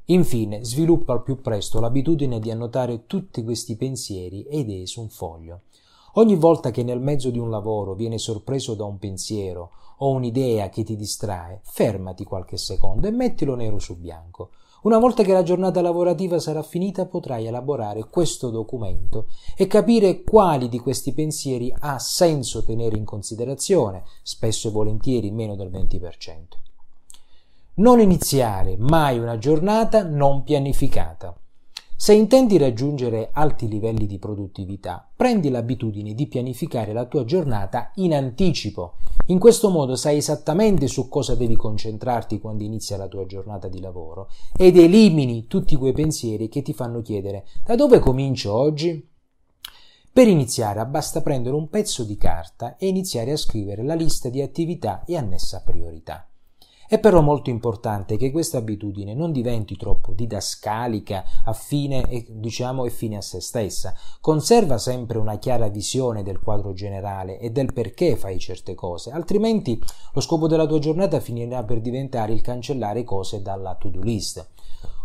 Infine, 0.08 0.62
sviluppa 0.62 1.14
al 1.14 1.22
più 1.22 1.40
presto 1.40 1.80
l'abitudine 1.80 2.38
di 2.38 2.50
annotare 2.50 3.06
tutti 3.06 3.42
questi 3.42 3.76
pensieri 3.76 4.44
e 4.44 4.58
idee 4.58 4.86
su 4.86 5.00
un 5.00 5.08
foglio. 5.08 5.62
Ogni 6.16 6.36
volta 6.36 6.70
che 6.70 6.84
nel 6.84 7.00
mezzo 7.00 7.30
di 7.30 7.38
un 7.40 7.50
lavoro 7.50 7.94
vieni 7.94 8.20
sorpreso 8.20 8.74
da 8.74 8.84
un 8.84 8.98
pensiero 8.98 9.70
o 9.98 10.10
un'idea 10.10 10.68
che 10.68 10.84
ti 10.84 10.94
distrae, 10.94 11.60
fermati 11.64 12.22
qualche 12.22 12.56
secondo 12.56 13.08
e 13.08 13.10
mettilo 13.10 13.56
nero 13.56 13.80
su 13.80 13.98
bianco. 13.98 14.50
Una 14.82 14.98
volta 14.98 15.24
che 15.24 15.32
la 15.32 15.42
giornata 15.42 15.80
lavorativa 15.80 16.38
sarà 16.38 16.62
finita 16.62 17.06
potrai 17.06 17.46
elaborare 17.46 18.08
questo 18.10 18.50
documento 18.50 19.26
e 19.56 19.66
capire 19.66 20.22
quali 20.22 20.68
di 20.68 20.78
questi 20.78 21.12
pensieri 21.12 21.74
ha 21.76 21.98
senso 21.98 22.62
tenere 22.62 22.96
in 22.96 23.04
considerazione, 23.04 24.04
spesso 24.22 24.68
e 24.68 24.70
volentieri 24.70 25.32
meno 25.32 25.56
del 25.56 25.70
20%. 25.70 26.10
Non 27.76 27.98
iniziare 27.98 28.76
mai 28.78 29.18
una 29.18 29.36
giornata 29.38 30.04
non 30.04 30.44
pianificata. 30.44 31.36
Se 31.96 32.12
intendi 32.12 32.58
raggiungere 32.58 33.30
alti 33.32 33.68
livelli 33.68 34.06
di 34.06 34.18
produttività, 34.18 35.08
prendi 35.14 35.48
l'abitudine 35.48 36.12
di 36.12 36.26
pianificare 36.26 36.92
la 36.92 37.06
tua 37.06 37.24
giornata 37.24 37.92
in 37.94 38.12
anticipo. 38.12 38.96
In 39.28 39.38
questo 39.38 39.70
modo 39.70 39.96
sai 39.96 40.18
esattamente 40.18 40.86
su 40.86 41.08
cosa 41.08 41.34
devi 41.34 41.56
concentrarti 41.56 42.40
quando 42.40 42.64
inizia 42.64 42.96
la 42.96 43.08
tua 43.08 43.24
giornata 43.24 43.68
di 43.68 43.80
lavoro 43.80 44.28
ed 44.56 44.76
elimini 44.76 45.46
tutti 45.46 45.76
quei 45.76 45.92
pensieri 45.92 46.48
che 46.48 46.62
ti 46.62 46.74
fanno 46.74 47.00
chiedere 47.00 47.46
da 47.64 47.74
dove 47.76 48.00
comincio 48.00 48.52
oggi? 48.52 49.08
Per 50.12 50.28
iniziare 50.28 50.84
basta 50.86 51.22
prendere 51.22 51.54
un 51.54 51.68
pezzo 51.68 52.04
di 52.04 52.16
carta 52.16 52.76
e 52.76 52.86
iniziare 52.86 53.32
a 53.32 53.36
scrivere 53.36 53.82
la 53.82 53.94
lista 53.94 54.28
di 54.28 54.42
attività 54.42 55.04
e 55.06 55.16
annessa 55.16 55.62
priorità. 55.64 56.28
È 56.86 56.98
però 56.98 57.22
molto 57.22 57.48
importante 57.48 58.18
che 58.18 58.30
questa 58.30 58.58
abitudine 58.58 59.14
non 59.14 59.32
diventi 59.32 59.74
troppo 59.76 60.12
didascalica, 60.12 61.24
affine 61.44 62.08
e 62.10 62.26
diciamo 62.28 62.86
fine 62.90 63.16
a 63.16 63.22
se 63.22 63.40
stessa. 63.40 63.94
Conserva 64.20 64.76
sempre 64.76 65.18
una 65.18 65.38
chiara 65.38 65.68
visione 65.68 66.22
del 66.22 66.40
quadro 66.40 66.74
generale 66.74 67.38
e 67.38 67.50
del 67.50 67.72
perché 67.72 68.16
fai 68.16 68.38
certe 68.38 68.74
cose, 68.74 69.10
altrimenti 69.10 69.80
lo 70.12 70.20
scopo 70.20 70.46
della 70.46 70.66
tua 70.66 70.78
giornata 70.78 71.20
finirà 71.20 71.64
per 71.64 71.80
diventare 71.80 72.32
il 72.32 72.42
cancellare 72.42 73.02
cose 73.02 73.40
dalla 73.40 73.74
to-do 73.76 74.00
list. 74.00 74.46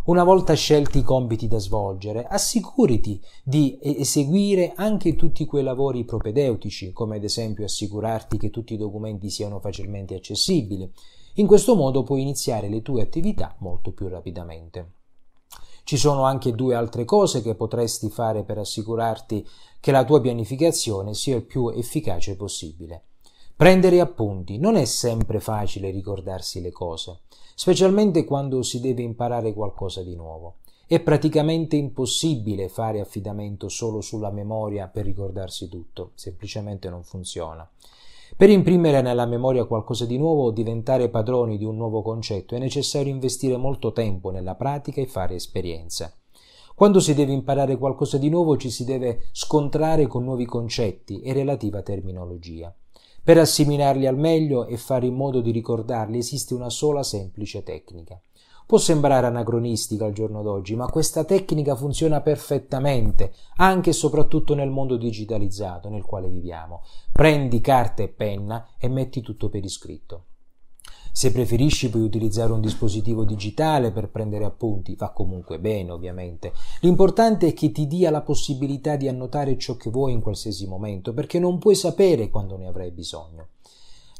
Una 0.05 0.23
volta 0.23 0.55
scelti 0.55 0.99
i 0.99 1.03
compiti 1.03 1.47
da 1.47 1.59
svolgere, 1.59 2.25
assicurati 2.25 3.21
di 3.43 3.77
eseguire 3.81 4.73
anche 4.75 5.15
tutti 5.15 5.45
quei 5.45 5.63
lavori 5.63 6.03
propedeutici, 6.03 6.91
come 6.91 7.17
ad 7.17 7.23
esempio 7.23 7.63
assicurarti 7.63 8.37
che 8.37 8.49
tutti 8.49 8.73
i 8.73 8.77
documenti 8.77 9.29
siano 9.29 9.59
facilmente 9.59 10.15
accessibili, 10.15 10.91
in 11.35 11.47
questo 11.47 11.75
modo 11.75 12.03
puoi 12.03 12.21
iniziare 12.21 12.69
le 12.69 12.81
tue 12.81 13.01
attività 13.01 13.55
molto 13.59 13.91
più 13.91 14.07
rapidamente. 14.07 14.93
Ci 15.83 15.97
sono 15.97 16.23
anche 16.23 16.53
due 16.53 16.75
altre 16.75 17.03
cose 17.03 17.41
che 17.41 17.55
potresti 17.55 18.09
fare 18.09 18.43
per 18.43 18.59
assicurarti 18.59 19.47
che 19.79 19.91
la 19.91 20.05
tua 20.05 20.21
pianificazione 20.21 21.13
sia 21.13 21.35
il 21.35 21.43
più 21.43 21.69
efficace 21.69 22.35
possibile. 22.35 23.05
Prendere 23.55 23.99
appunti. 23.99 24.57
Non 24.57 24.75
è 24.75 24.85
sempre 24.85 25.39
facile 25.39 25.89
ricordarsi 25.89 26.61
le 26.61 26.71
cose, 26.71 27.21
specialmente 27.55 28.23
quando 28.23 28.61
si 28.61 28.79
deve 28.79 29.01
imparare 29.01 29.53
qualcosa 29.53 30.03
di 30.03 30.15
nuovo. 30.15 30.59
È 30.87 30.99
praticamente 31.01 31.75
impossibile 31.75 32.69
fare 32.69 32.99
affidamento 32.99 33.67
solo 33.67 34.01
sulla 34.01 34.31
memoria 34.31 34.87
per 34.87 35.05
ricordarsi 35.05 35.67
tutto, 35.69 36.11
semplicemente 36.15 36.89
non 36.89 37.03
funziona. 37.03 37.69
Per 38.37 38.49
imprimere 38.49 39.01
nella 39.01 39.25
memoria 39.25 39.65
qualcosa 39.65 40.05
di 40.05 40.17
nuovo 40.17 40.43
o 40.43 40.51
diventare 40.51 41.09
padroni 41.09 41.57
di 41.57 41.65
un 41.65 41.75
nuovo 41.75 42.01
concetto 42.01 42.55
è 42.55 42.59
necessario 42.59 43.11
investire 43.11 43.57
molto 43.57 43.91
tempo 43.91 44.29
nella 44.29 44.55
pratica 44.55 45.01
e 45.01 45.07
fare 45.07 45.35
esperienza. 45.35 46.13
Quando 46.75 47.01
si 47.01 47.13
deve 47.13 47.33
imparare 47.33 47.77
qualcosa 47.77 48.17
di 48.17 48.29
nuovo 48.29 48.55
ci 48.55 48.69
si 48.69 48.85
deve 48.85 49.23
scontrare 49.33 50.07
con 50.07 50.23
nuovi 50.23 50.45
concetti 50.45 51.19
e 51.19 51.33
relativa 51.33 51.81
terminologia. 51.81 52.73
Per 53.21 53.37
assimilarli 53.37 54.07
al 54.07 54.17
meglio 54.17 54.65
e 54.65 54.77
fare 54.77 55.05
in 55.05 55.15
modo 55.15 55.41
di 55.41 55.51
ricordarli 55.51 56.17
esiste 56.17 56.53
una 56.53 56.69
sola 56.69 57.03
semplice 57.03 57.63
tecnica. 57.63 58.21
Può 58.69 58.77
sembrare 58.77 59.25
anacronistica 59.25 60.05
al 60.05 60.13
giorno 60.13 60.43
d'oggi, 60.43 60.75
ma 60.75 60.85
questa 60.91 61.23
tecnica 61.23 61.75
funziona 61.75 62.21
perfettamente, 62.21 63.33
anche 63.55 63.89
e 63.89 63.93
soprattutto 63.93 64.53
nel 64.53 64.69
mondo 64.69 64.95
digitalizzato 64.95 65.89
nel 65.89 66.03
quale 66.03 66.29
viviamo. 66.29 66.83
Prendi 67.11 67.61
carta 67.61 68.03
e 68.03 68.09
penna 68.09 68.67
e 68.77 68.87
metti 68.87 69.21
tutto 69.21 69.49
per 69.49 69.63
iscritto. 69.63 70.25
Se 71.11 71.31
preferisci 71.31 71.89
puoi 71.89 72.03
utilizzare 72.03 72.51
un 72.51 72.61
dispositivo 72.61 73.23
digitale 73.23 73.89
per 73.89 74.11
prendere 74.11 74.45
appunti, 74.45 74.93
va 74.93 75.09
comunque 75.09 75.59
bene 75.59 75.89
ovviamente. 75.89 76.53
L'importante 76.81 77.47
è 77.47 77.53
che 77.53 77.71
ti 77.71 77.87
dia 77.87 78.11
la 78.11 78.21
possibilità 78.21 78.95
di 78.97 79.07
annotare 79.07 79.57
ciò 79.57 79.77
che 79.77 79.89
vuoi 79.89 80.11
in 80.11 80.21
qualsiasi 80.21 80.67
momento, 80.67 81.11
perché 81.11 81.39
non 81.39 81.57
puoi 81.57 81.73
sapere 81.73 82.29
quando 82.29 82.55
ne 82.55 82.67
avrai 82.67 82.91
bisogno. 82.91 83.47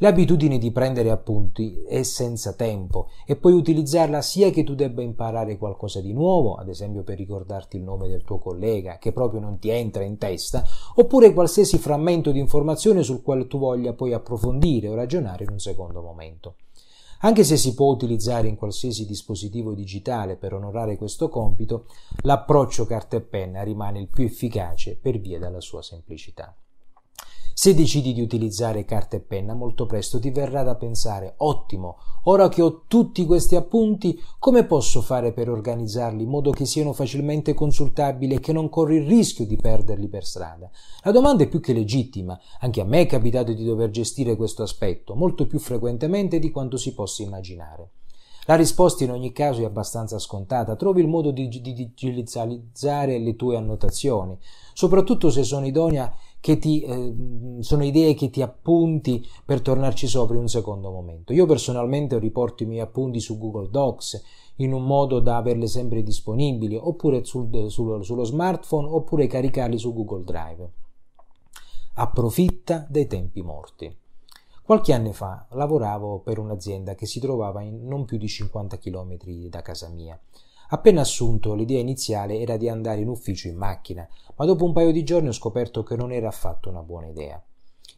L'abitudine 0.02 0.58
di 0.58 0.72
prendere 0.72 1.10
appunti 1.10 1.84
è 1.84 2.04
senza 2.04 2.54
tempo 2.54 3.10
e 3.26 3.36
puoi 3.36 3.52
utilizzarla 3.52 4.22
sia 4.22 4.50
che 4.50 4.64
tu 4.64 4.74
debba 4.74 5.02
imparare 5.02 5.58
qualcosa 5.58 6.00
di 6.00 6.14
nuovo, 6.14 6.56
ad 6.56 6.70
esempio 6.70 7.04
per 7.04 7.18
ricordarti 7.18 7.76
il 7.76 7.84
nome 7.84 8.08
del 8.08 8.24
tuo 8.24 8.38
collega 8.38 8.98
che 8.98 9.12
proprio 9.12 9.42
non 9.42 9.60
ti 9.60 9.68
entra 9.68 10.04
in 10.04 10.18
testa, 10.18 10.64
oppure 10.96 11.34
qualsiasi 11.34 11.78
frammento 11.78 12.32
di 12.32 12.40
informazione 12.40 13.04
sul 13.04 13.22
quale 13.22 13.48
tu 13.48 13.60
voglia 13.60 13.92
poi 13.92 14.14
approfondire 14.14 14.88
o 14.88 14.96
ragionare 14.96 15.44
in 15.44 15.52
un 15.52 15.60
secondo 15.60 16.02
momento. 16.02 16.56
Anche 17.20 17.44
se 17.44 17.58
si 17.58 17.74
può 17.74 17.92
utilizzare 17.92 18.48
in 18.48 18.56
qualsiasi 18.56 19.06
dispositivo 19.06 19.74
digitale 19.74 20.38
per 20.38 20.54
onorare 20.54 20.96
questo 20.96 21.28
compito, 21.28 21.88
l'approccio 22.22 22.86
carta 22.86 23.18
e 23.18 23.22
penna 23.22 23.64
rimane 23.64 24.00
il 24.00 24.08
più 24.08 24.24
efficace 24.24 24.96
per 24.96 25.20
via 25.20 25.40
della 25.40 25.60
sua 25.60 25.82
semplicità. 25.82 26.56
Se 27.60 27.74
decidi 27.74 28.14
di 28.14 28.22
utilizzare 28.22 28.86
carta 28.86 29.18
e 29.18 29.20
penna, 29.20 29.54
molto 29.54 29.86
presto 29.86 30.18
ti 30.18 30.30
verrà 30.30 30.64
da 30.64 30.76
pensare, 30.76 31.34
ottimo, 31.40 31.98
ora 32.24 32.48
che 32.48 32.62
ho 32.62 32.84
tutti 32.88 33.26
questi 33.26 33.58
appunti, 33.58 34.18
come 34.40 34.64
posso 34.64 35.02
fare 35.02 35.34
per 35.34 35.50
organizzarli 35.50 36.24
in 36.24 36.30
modo 36.30 36.52
che 36.52 36.64
siano 36.64 36.94
facilmente 36.94 37.54
consultabili 37.54 38.36
e 38.36 38.40
che 38.40 38.54
non 38.54 38.70
corri 38.70 39.00
il 39.00 39.08
rischio 39.08 39.46
di 39.46 39.58
perderli 39.58 40.08
per 40.08 40.24
strada? 40.24 40.72
La 41.04 41.12
domanda 41.12 41.44
è 41.44 41.50
più 41.50 41.60
che 41.60 41.74
legittima, 41.74 42.40
anche 42.62 42.80
a 42.80 42.86
me 42.86 43.02
è 43.02 43.06
capitato 43.06 43.52
di 43.52 43.66
dover 43.66 43.90
gestire 43.90 44.38
questo 44.38 44.64
aspetto, 44.64 45.14
molto 45.16 45.46
più 45.46 45.60
frequentemente 45.60 46.40
di 46.40 46.52
quanto 46.52 46.78
si 46.78 46.94
possa 46.94 47.24
immaginare. 47.24 47.90
La 48.46 48.56
risposta 48.56 49.04
in 49.04 49.12
ogni 49.12 49.32
caso 49.32 49.62
è 49.62 49.66
abbastanza 49.66 50.18
scontata, 50.18 50.76
trovi 50.76 51.02
il 51.02 51.08
modo 51.08 51.30
di 51.30 51.48
digitalizzare 51.50 53.20
le 53.20 53.36
tue 53.36 53.58
annotazioni, 53.58 54.36
soprattutto 54.74 55.30
se 55.30 55.44
sono 55.44 55.68
idonea 55.68 56.12
che 56.42 56.58
ti, 56.58 56.82
eh, 56.82 57.14
sono 57.60 57.84
idee 57.84 58.14
che 58.14 58.30
ti 58.30 58.42
appunti 58.42 59.26
per 59.46 59.62
tornarci 59.62 60.08
sopra 60.08 60.36
in 60.36 60.42
un 60.42 60.48
secondo 60.48 60.90
momento. 60.92 61.34
Io 61.34 61.46
personalmente 61.46 62.18
riporto 62.18 62.64
i 62.64 62.66
miei 62.66 62.82
appunti 62.82 63.20
su 63.20 63.38
Google 63.38 63.70
Docs 63.70 64.24
in 64.58 64.74
un 64.74 64.84
modo 64.84 65.20
da 65.20 65.38
averle 65.38 65.68
sempre 65.68 66.04
disponibili, 66.04 66.76
oppure 66.76 67.24
sul, 67.24 67.70
sul, 67.70 68.04
sullo 68.04 68.24
smartphone, 68.24 68.88
oppure 68.88 69.28
caricarli 69.28 69.78
su 69.78 69.94
Google 69.94 70.24
Drive. 70.24 70.72
Approfitta 71.96 72.86
dei 72.90 73.08
tempi 73.08 73.42
morti. 73.42 73.94
Qualche 74.64 74.94
anno 74.94 75.12
fa 75.14 75.48
lavoravo 75.52 76.20
per 76.20 76.38
un'azienda 76.38 76.94
che 76.94 77.06
si 77.06 77.20
trovava 77.20 77.62
in 77.62 77.88
non 77.88 78.06
più 78.06 78.18
di 78.18 78.28
50 78.28 78.78
km 78.78 79.18
da 79.50 79.62
casa 79.62 79.90
mia. 79.90 80.20
Appena 80.72 81.02
assunto, 81.02 81.56
l'idea 81.56 81.80
iniziale 81.80 82.40
era 82.40 82.56
di 82.56 82.70
andare 82.70 83.02
in 83.02 83.08
ufficio 83.08 83.48
in 83.48 83.56
macchina, 83.56 84.08
ma 84.36 84.46
dopo 84.46 84.66
un 84.66 84.74
paio 84.74 84.92
di 84.92 85.04
giorni 85.04 85.30
ho 85.30 85.34
scoperto 85.34 85.82
che 85.82 85.96
non 85.96 86.12
era 86.12 86.28
affatto 86.28 86.70
una 86.70 86.84
buona 86.84 87.08
idea. 87.08 87.42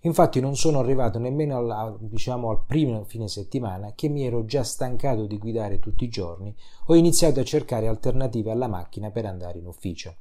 Infatti 0.04 0.40
non 0.40 0.56
sono 0.56 0.80
arrivato 0.80 1.20
nemmeno 1.20 1.58
alla, 1.58 1.94
diciamo, 2.00 2.50
al 2.50 2.63
primo 2.66 3.04
fine 3.04 3.28
settimana 3.28 3.92
che 3.94 4.08
mi 4.08 4.25
ero 4.25 4.46
già 4.46 4.63
stancato 4.63 5.25
di 5.25 5.38
guidare 5.38 5.80
tutti 5.80 6.06
i 6.06 6.10
giorni, 6.10 6.56
ho 6.86 6.96
iniziato 6.96 7.42
a 7.42 7.44
cercare 7.44 7.90
alternative 7.90 8.51
alla 8.51 8.68
macchina 8.68 9.12
per 9.12 9.25
andare 9.25 9.60
in 9.60 9.68
ufficio. 9.68 10.16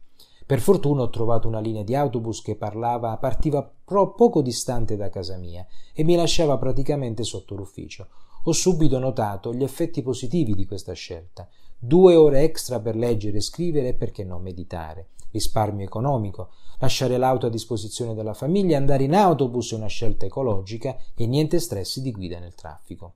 Per 0.44 0.58
fortuna 0.58 1.02
ho 1.02 1.08
trovato 1.08 1.46
una 1.46 1.60
linea 1.60 1.84
di 1.84 1.94
autobus 1.94 2.42
che 2.42 2.56
parlava, 2.56 3.16
partiva 3.18 3.62
poco 3.84 4.42
distante 4.42 4.96
da 4.96 5.08
casa 5.08 5.36
mia 5.36 5.64
e 5.94 6.02
mi 6.02 6.16
lasciava 6.16 6.58
praticamente 6.58 7.22
sotto 7.22 7.54
l'ufficio. 7.54 8.08
Ho 8.44 8.52
subito 8.52 8.98
notato 8.98 9.52
gli 9.52 9.62
effetti 9.62 10.02
positivi 10.02 10.54
di 10.54 10.66
questa 10.66 10.92
scelta. 10.92 11.48
Due 11.78 12.14
ore 12.14 12.42
extra 12.42 12.80
per 12.80 12.96
leggere 12.96 13.38
e 13.38 13.42
scrivere 13.42 13.88
e 13.88 13.94
perché 13.94 14.24
no 14.24 14.38
meditare 14.38 15.08
risparmio 15.30 15.84
economico, 15.84 16.50
lasciare 16.78 17.16
l'auto 17.16 17.46
a 17.46 17.50
disposizione 17.50 18.14
della 18.14 18.34
famiglia, 18.34 18.76
andare 18.76 19.04
in 19.04 19.14
autobus 19.14 19.72
è 19.72 19.76
una 19.76 19.86
scelta 19.86 20.26
ecologica 20.26 20.96
e 21.14 21.26
niente 21.26 21.58
stress 21.58 21.98
di 21.98 22.10
guida 22.10 22.38
nel 22.38 22.54
traffico. 22.54 23.14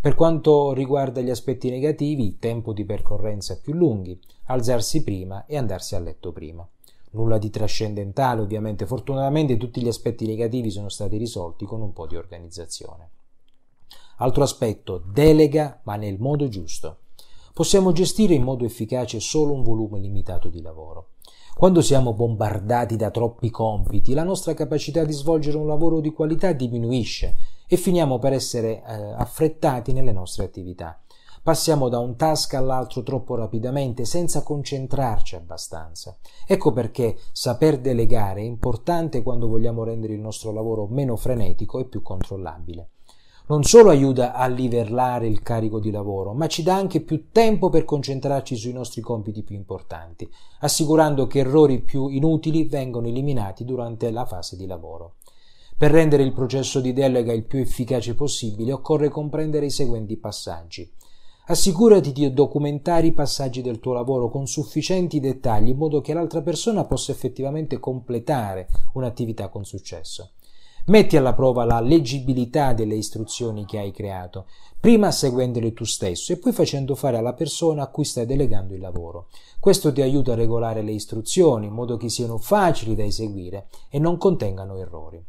Per 0.00 0.14
quanto 0.14 0.72
riguarda 0.72 1.20
gli 1.20 1.30
aspetti 1.30 1.70
negativi, 1.70 2.38
tempo 2.38 2.72
di 2.72 2.84
percorrenza 2.84 3.58
più 3.60 3.72
lunghi, 3.72 4.18
alzarsi 4.46 5.04
prima 5.04 5.46
e 5.46 5.56
andarsi 5.56 5.94
a 5.94 6.00
letto 6.00 6.32
prima. 6.32 6.66
Nulla 7.10 7.38
di 7.38 7.50
trascendentale, 7.50 8.40
ovviamente, 8.40 8.86
fortunatamente 8.86 9.56
tutti 9.56 9.80
gli 9.80 9.88
aspetti 9.88 10.26
negativi 10.26 10.70
sono 10.70 10.88
stati 10.88 11.18
risolti 11.18 11.66
con 11.66 11.82
un 11.82 11.92
po' 11.92 12.06
di 12.06 12.16
organizzazione. 12.16 13.10
Altro 14.16 14.42
aspetto, 14.42 15.02
delega 15.04 15.80
ma 15.84 15.96
nel 15.96 16.18
modo 16.18 16.48
giusto. 16.48 16.98
Possiamo 17.54 17.92
gestire 17.92 18.34
in 18.34 18.42
modo 18.42 18.64
efficace 18.64 19.20
solo 19.20 19.52
un 19.52 19.62
volume 19.62 19.98
limitato 19.98 20.48
di 20.48 20.62
lavoro. 20.62 21.08
Quando 21.54 21.82
siamo 21.82 22.14
bombardati 22.14 22.96
da 22.96 23.10
troppi 23.10 23.50
compiti, 23.50 24.14
la 24.14 24.24
nostra 24.24 24.54
capacità 24.54 25.04
di 25.04 25.12
svolgere 25.12 25.58
un 25.58 25.66
lavoro 25.66 26.00
di 26.00 26.10
qualità 26.12 26.52
diminuisce 26.52 27.36
e 27.66 27.76
finiamo 27.76 28.18
per 28.18 28.32
essere 28.32 28.82
eh, 28.82 29.12
affrettati 29.16 29.92
nelle 29.92 30.12
nostre 30.12 30.44
attività. 30.44 30.98
Passiamo 31.42 31.88
da 31.88 31.98
un 31.98 32.16
task 32.16 32.54
all'altro 32.54 33.02
troppo 33.02 33.34
rapidamente 33.34 34.04
senza 34.04 34.42
concentrarci 34.42 35.34
abbastanza. 35.34 36.16
Ecco 36.46 36.72
perché 36.72 37.18
saper 37.32 37.80
delegare 37.80 38.40
è 38.40 38.44
importante 38.44 39.22
quando 39.22 39.48
vogliamo 39.48 39.84
rendere 39.84 40.14
il 40.14 40.20
nostro 40.20 40.52
lavoro 40.52 40.86
meno 40.86 41.16
frenetico 41.16 41.80
e 41.80 41.86
più 41.86 42.00
controllabile 42.00 42.90
non 43.52 43.64
solo 43.64 43.90
aiuta 43.90 44.32
a 44.32 44.46
livellare 44.46 45.26
il 45.26 45.42
carico 45.42 45.78
di 45.78 45.90
lavoro, 45.90 46.32
ma 46.32 46.46
ci 46.46 46.62
dà 46.62 46.74
anche 46.74 47.02
più 47.02 47.30
tempo 47.30 47.68
per 47.68 47.84
concentrarci 47.84 48.56
sui 48.56 48.72
nostri 48.72 49.02
compiti 49.02 49.42
più 49.42 49.54
importanti, 49.54 50.26
assicurando 50.60 51.26
che 51.26 51.40
errori 51.40 51.82
più 51.82 52.08
inutili 52.08 52.64
vengono 52.64 53.08
eliminati 53.08 53.66
durante 53.66 54.10
la 54.10 54.24
fase 54.24 54.56
di 54.56 54.64
lavoro. 54.64 55.16
Per 55.76 55.90
rendere 55.90 56.22
il 56.22 56.32
processo 56.32 56.80
di 56.80 56.94
delega 56.94 57.34
il 57.34 57.44
più 57.44 57.58
efficace 57.58 58.14
possibile 58.14 58.72
occorre 58.72 59.10
comprendere 59.10 59.66
i 59.66 59.70
seguenti 59.70 60.16
passaggi. 60.16 60.90
Assicurati 61.48 62.10
di 62.12 62.32
documentare 62.32 63.08
i 63.08 63.12
passaggi 63.12 63.60
del 63.60 63.80
tuo 63.80 63.92
lavoro 63.92 64.30
con 64.30 64.46
sufficienti 64.46 65.20
dettagli 65.20 65.68
in 65.68 65.76
modo 65.76 66.00
che 66.00 66.14
l'altra 66.14 66.40
persona 66.40 66.86
possa 66.86 67.12
effettivamente 67.12 67.78
completare 67.78 68.66
un'attività 68.94 69.48
con 69.50 69.66
successo. 69.66 70.30
Metti 70.86 71.16
alla 71.16 71.32
prova 71.32 71.64
la 71.64 71.78
leggibilità 71.78 72.72
delle 72.72 72.96
istruzioni 72.96 73.64
che 73.64 73.78
hai 73.78 73.92
creato, 73.92 74.46
prima 74.80 75.12
seguendole 75.12 75.72
tu 75.72 75.84
stesso 75.84 76.32
e 76.32 76.38
poi 76.38 76.50
facendo 76.50 76.96
fare 76.96 77.16
alla 77.16 77.34
persona 77.34 77.84
a 77.84 77.86
cui 77.86 78.04
stai 78.04 78.26
delegando 78.26 78.74
il 78.74 78.80
lavoro. 78.80 79.28
Questo 79.60 79.92
ti 79.92 80.02
aiuta 80.02 80.32
a 80.32 80.34
regolare 80.34 80.82
le 80.82 80.90
istruzioni 80.90 81.66
in 81.66 81.72
modo 81.72 81.96
che 81.96 82.08
siano 82.08 82.36
facili 82.36 82.96
da 82.96 83.04
eseguire 83.04 83.68
e 83.88 84.00
non 84.00 84.16
contengano 84.16 84.76
errori. 84.76 85.24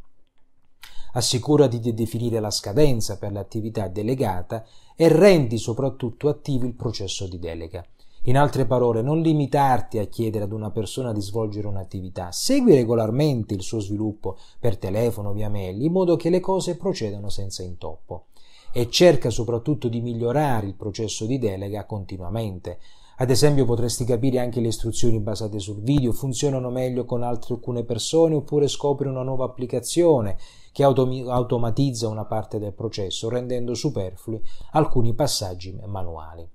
Assicurati 1.13 1.79
di 1.79 1.93
definire 1.93 2.39
la 2.39 2.50
scadenza 2.50 3.19
per 3.19 3.31
l'attività 3.31 3.88
delegata 3.88 4.65
e 4.95 5.07
rendi 5.07 5.60
soprattutto 5.60 6.29
attivo 6.29 6.65
il 6.65 6.74
processo 6.74 7.27
di 7.27 7.38
delega. 7.38 7.86
In 8.27 8.38
altre 8.38 8.65
parole, 8.65 9.01
non 9.01 9.20
limitarti 9.20 9.98
a 9.98 10.06
chiedere 10.06 10.46
ad 10.46 10.53
una 10.53 10.72
persona 10.72 11.12
di 11.12 11.20
svolgere 11.20 11.68
un'attività, 11.68 12.32
segui 12.32 12.74
regolarmente 12.74 13.53
il 13.53 13.62
suo 13.62 13.82
sviluppo 13.82 14.38
per 14.62 14.77
telefono, 14.77 15.34
via 15.34 15.50
mail, 15.50 15.82
in 15.82 15.92
modo 15.92 16.15
che 16.15 16.30
le 16.30 16.39
cose 16.39 16.77
procedano 16.77 17.27
senza 17.27 17.63
intoppo. 17.63 18.27
E 18.72 18.89
cerca 18.89 19.30
soprattutto 19.30 19.89
di 19.89 20.00
migliorare 20.00 20.68
il 20.68 20.75
processo 20.75 21.25
di 21.25 21.38
delega 21.38 21.86
continuamente. 21.86 22.80
Ad 23.18 23.30
esempio 23.30 23.65
potresti 23.65 24.06
capire 24.06 24.39
anche 24.39 24.62
le 24.62 24.70
istruzioni 24.70 25.20
basate 25.20 25.60
sul 25.60 25.82
video 25.82 26.13
funzionano 26.13 26.70
meglio 26.70 27.03
con 27.03 27.24
altre 27.24 27.56
alcune 27.56 27.84
persone 27.84 28.36
oppure 28.36 28.70
scopri 28.70 29.09
una 29.09 29.22
nuova 29.22 29.44
applicazione 29.44 30.38
che 30.72 30.83
autom- 30.83 31.27
automatizza 31.27 32.07
una 32.07 32.24
parte 32.24 32.57
del 32.57 32.74
processo 32.74 33.27
rendendo 33.27 33.74
superflui 33.74 34.42
alcuni 34.72 35.14
passaggi 35.14 35.77
manuali. 35.86 36.52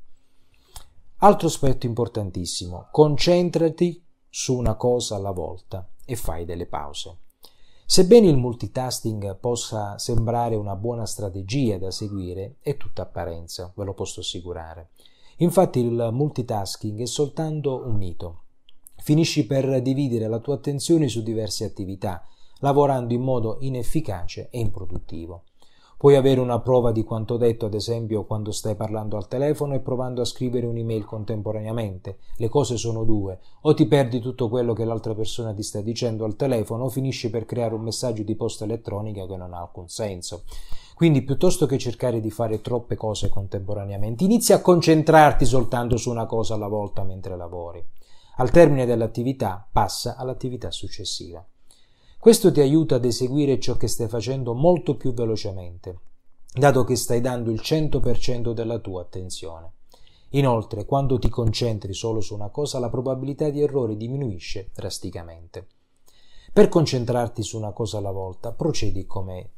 Altro 1.20 1.48
aspetto 1.48 1.84
importantissimo, 1.84 2.90
concentrati 2.92 4.00
su 4.28 4.56
una 4.56 4.76
cosa 4.76 5.16
alla 5.16 5.32
volta 5.32 5.90
e 6.04 6.14
fai 6.14 6.44
delle 6.44 6.66
pause. 6.66 7.16
Sebbene 7.84 8.28
il 8.28 8.36
multitasking 8.36 9.36
possa 9.40 9.98
sembrare 9.98 10.54
una 10.54 10.76
buona 10.76 11.06
strategia 11.06 11.76
da 11.76 11.90
seguire, 11.90 12.58
è 12.60 12.76
tutta 12.76 13.02
apparenza, 13.02 13.72
ve 13.74 13.82
lo 13.82 13.94
posso 13.94 14.20
assicurare. 14.20 14.90
Infatti 15.38 15.80
il 15.80 16.10
multitasking 16.12 17.00
è 17.00 17.06
soltanto 17.06 17.84
un 17.84 17.96
mito. 17.96 18.42
Finisci 18.98 19.44
per 19.44 19.82
dividere 19.82 20.28
la 20.28 20.38
tua 20.38 20.54
attenzione 20.54 21.08
su 21.08 21.24
diverse 21.24 21.64
attività, 21.64 22.24
lavorando 22.60 23.12
in 23.12 23.22
modo 23.22 23.56
inefficace 23.58 24.50
e 24.50 24.60
improduttivo. 24.60 25.42
Puoi 25.98 26.14
avere 26.14 26.38
una 26.38 26.60
prova 26.60 26.92
di 26.92 27.02
quanto 27.02 27.36
detto, 27.36 27.66
ad 27.66 27.74
esempio, 27.74 28.24
quando 28.24 28.52
stai 28.52 28.76
parlando 28.76 29.16
al 29.16 29.26
telefono 29.26 29.74
e 29.74 29.80
provando 29.80 30.20
a 30.20 30.24
scrivere 30.24 30.64
un'email 30.66 31.04
contemporaneamente. 31.04 32.18
Le 32.36 32.48
cose 32.48 32.76
sono 32.76 33.02
due. 33.02 33.40
O 33.62 33.74
ti 33.74 33.84
perdi 33.86 34.20
tutto 34.20 34.48
quello 34.48 34.74
che 34.74 34.84
l'altra 34.84 35.16
persona 35.16 35.52
ti 35.52 35.64
sta 35.64 35.80
dicendo 35.80 36.24
al 36.24 36.36
telefono, 36.36 36.84
o 36.84 36.88
finisci 36.88 37.30
per 37.30 37.46
creare 37.46 37.74
un 37.74 37.80
messaggio 37.80 38.22
di 38.22 38.36
posta 38.36 38.62
elettronica 38.62 39.26
che 39.26 39.36
non 39.36 39.52
ha 39.52 39.58
alcun 39.58 39.88
senso. 39.88 40.44
Quindi, 40.94 41.22
piuttosto 41.22 41.66
che 41.66 41.78
cercare 41.78 42.20
di 42.20 42.30
fare 42.30 42.60
troppe 42.60 42.94
cose 42.94 43.28
contemporaneamente, 43.28 44.22
inizia 44.22 44.54
a 44.54 44.60
concentrarti 44.60 45.44
soltanto 45.44 45.96
su 45.96 46.10
una 46.10 46.26
cosa 46.26 46.54
alla 46.54 46.68
volta 46.68 47.02
mentre 47.02 47.36
lavori. 47.36 47.84
Al 48.36 48.52
termine 48.52 48.86
dell'attività, 48.86 49.66
passa 49.68 50.14
all'attività 50.16 50.70
successiva. 50.70 51.44
Questo 52.20 52.50
ti 52.50 52.60
aiuta 52.60 52.96
ad 52.96 53.04
eseguire 53.04 53.60
ciò 53.60 53.76
che 53.76 53.86
stai 53.86 54.08
facendo 54.08 54.52
molto 54.52 54.96
più 54.96 55.14
velocemente, 55.14 56.00
dato 56.52 56.82
che 56.82 56.96
stai 56.96 57.20
dando 57.20 57.52
il 57.52 57.60
100% 57.62 58.52
della 58.52 58.80
tua 58.80 59.02
attenzione. 59.02 59.74
Inoltre, 60.30 60.84
quando 60.84 61.20
ti 61.20 61.28
concentri 61.28 61.94
solo 61.94 62.20
su 62.20 62.34
una 62.34 62.50
cosa, 62.50 62.80
la 62.80 62.90
probabilità 62.90 63.50
di 63.50 63.62
errore 63.62 63.96
diminuisce 63.96 64.70
drasticamente. 64.74 65.68
Per 66.52 66.68
concentrarti 66.68 67.44
su 67.44 67.56
una 67.56 67.70
cosa 67.70 67.98
alla 67.98 68.10
volta, 68.10 68.52
procedi 68.52 69.06
come 69.06 69.52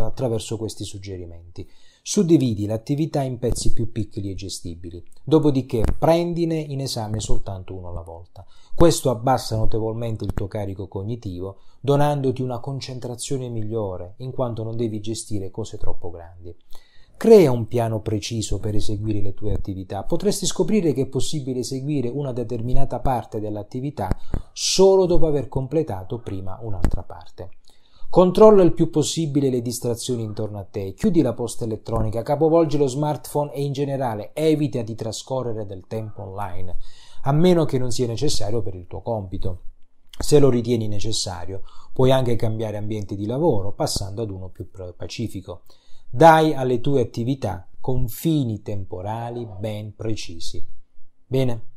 attraverso 0.00 0.56
questi 0.56 0.84
suggerimenti. 0.84 1.68
Suddividi 2.10 2.64
l'attività 2.64 3.20
in 3.20 3.38
pezzi 3.38 3.74
più 3.74 3.92
piccoli 3.92 4.30
e 4.30 4.34
gestibili, 4.34 5.04
dopodiché 5.22 5.84
prendine 5.98 6.56
in 6.56 6.80
esame 6.80 7.20
soltanto 7.20 7.74
uno 7.74 7.90
alla 7.90 8.00
volta. 8.00 8.46
Questo 8.74 9.10
abbassa 9.10 9.58
notevolmente 9.58 10.24
il 10.24 10.32
tuo 10.32 10.46
carico 10.46 10.88
cognitivo, 10.88 11.58
donandoti 11.82 12.40
una 12.40 12.60
concentrazione 12.60 13.50
migliore, 13.50 14.14
in 14.20 14.32
quanto 14.32 14.62
non 14.62 14.74
devi 14.74 15.00
gestire 15.00 15.50
cose 15.50 15.76
troppo 15.76 16.08
grandi. 16.08 16.56
Crea 17.18 17.52
un 17.52 17.66
piano 17.66 18.00
preciso 18.00 18.58
per 18.58 18.74
eseguire 18.74 19.20
le 19.20 19.34
tue 19.34 19.52
attività. 19.52 20.02
Potresti 20.04 20.46
scoprire 20.46 20.94
che 20.94 21.02
è 21.02 21.06
possibile 21.08 21.58
eseguire 21.58 22.08
una 22.08 22.32
determinata 22.32 23.00
parte 23.00 23.38
dell'attività 23.38 24.08
solo 24.54 25.04
dopo 25.04 25.26
aver 25.26 25.48
completato 25.48 26.20
prima 26.20 26.58
un'altra 26.62 27.02
parte. 27.02 27.50
Controlla 28.10 28.62
il 28.62 28.72
più 28.72 28.88
possibile 28.88 29.50
le 29.50 29.60
distrazioni 29.60 30.22
intorno 30.22 30.58
a 30.58 30.64
te, 30.64 30.94
chiudi 30.94 31.20
la 31.20 31.34
posta 31.34 31.64
elettronica, 31.64 32.22
capovolgi 32.22 32.78
lo 32.78 32.86
smartphone 32.86 33.52
e 33.52 33.62
in 33.62 33.72
generale 33.72 34.30
evita 34.32 34.80
di 34.80 34.94
trascorrere 34.94 35.66
del 35.66 35.84
tempo 35.86 36.22
online, 36.22 36.78
a 37.24 37.32
meno 37.32 37.66
che 37.66 37.76
non 37.76 37.90
sia 37.90 38.06
necessario 38.06 38.62
per 38.62 38.74
il 38.74 38.86
tuo 38.86 39.02
compito. 39.02 39.64
Se 40.18 40.38
lo 40.38 40.48
ritieni 40.48 40.88
necessario, 40.88 41.64
puoi 41.92 42.10
anche 42.10 42.34
cambiare 42.34 42.78
ambiente 42.78 43.14
di 43.14 43.26
lavoro 43.26 43.72
passando 43.72 44.22
ad 44.22 44.30
uno 44.30 44.48
più 44.48 44.70
pacifico. 44.96 45.64
Dai 46.08 46.54
alle 46.54 46.80
tue 46.80 47.02
attività 47.02 47.68
confini 47.78 48.62
temporali 48.62 49.46
ben 49.60 49.94
precisi. 49.94 50.66
Bene? 51.26 51.76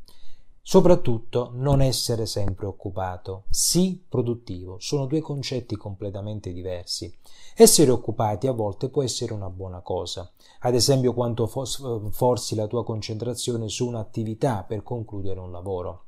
Soprattutto 0.63 1.49
non 1.55 1.81
essere 1.81 2.27
sempre 2.27 2.67
occupato, 2.67 3.45
sì 3.49 4.01
produttivo, 4.07 4.77
sono 4.79 5.07
due 5.07 5.19
concetti 5.19 5.75
completamente 5.75 6.53
diversi. 6.53 7.11
Essere 7.55 7.89
occupati 7.89 8.45
a 8.45 8.51
volte 8.51 8.89
può 8.89 9.01
essere 9.01 9.33
una 9.33 9.49
buona 9.49 9.81
cosa, 9.81 10.31
ad 10.59 10.75
esempio 10.75 11.13
quando 11.13 11.47
forzi 11.47 12.55
la 12.55 12.67
tua 12.67 12.83
concentrazione 12.83 13.69
su 13.69 13.87
un'attività 13.87 14.63
per 14.63 14.83
concludere 14.83 15.39
un 15.39 15.51
lavoro. 15.51 16.05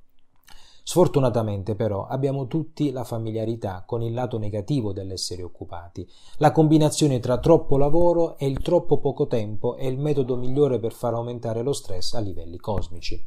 Sfortunatamente 0.86 1.76
però 1.76 2.06
abbiamo 2.06 2.46
tutti 2.46 2.92
la 2.92 3.06
familiarità 3.06 3.84
con 3.86 4.04
il 4.04 4.14
lato 4.14 4.38
negativo 4.38 4.94
dell'essere 4.94 5.42
occupati. 5.42 6.08
La 6.38 6.52
combinazione 6.52 7.20
tra 7.20 7.40
troppo 7.40 7.78
lavoro 7.78 8.38
e 8.38 8.48
il 8.48 8.60
troppo 8.60 9.00
poco 9.00 9.28
tempo 9.28 9.76
è 9.78 9.86
il 9.86 9.98
metodo 9.98 10.36
migliore 10.36 10.80
per 10.80 10.92
far 10.92 11.14
aumentare 11.14 11.64
lo 11.64 11.74
stress 11.74 12.14
a 12.14 12.20
livelli 12.20 12.58
cosmici. 12.58 13.26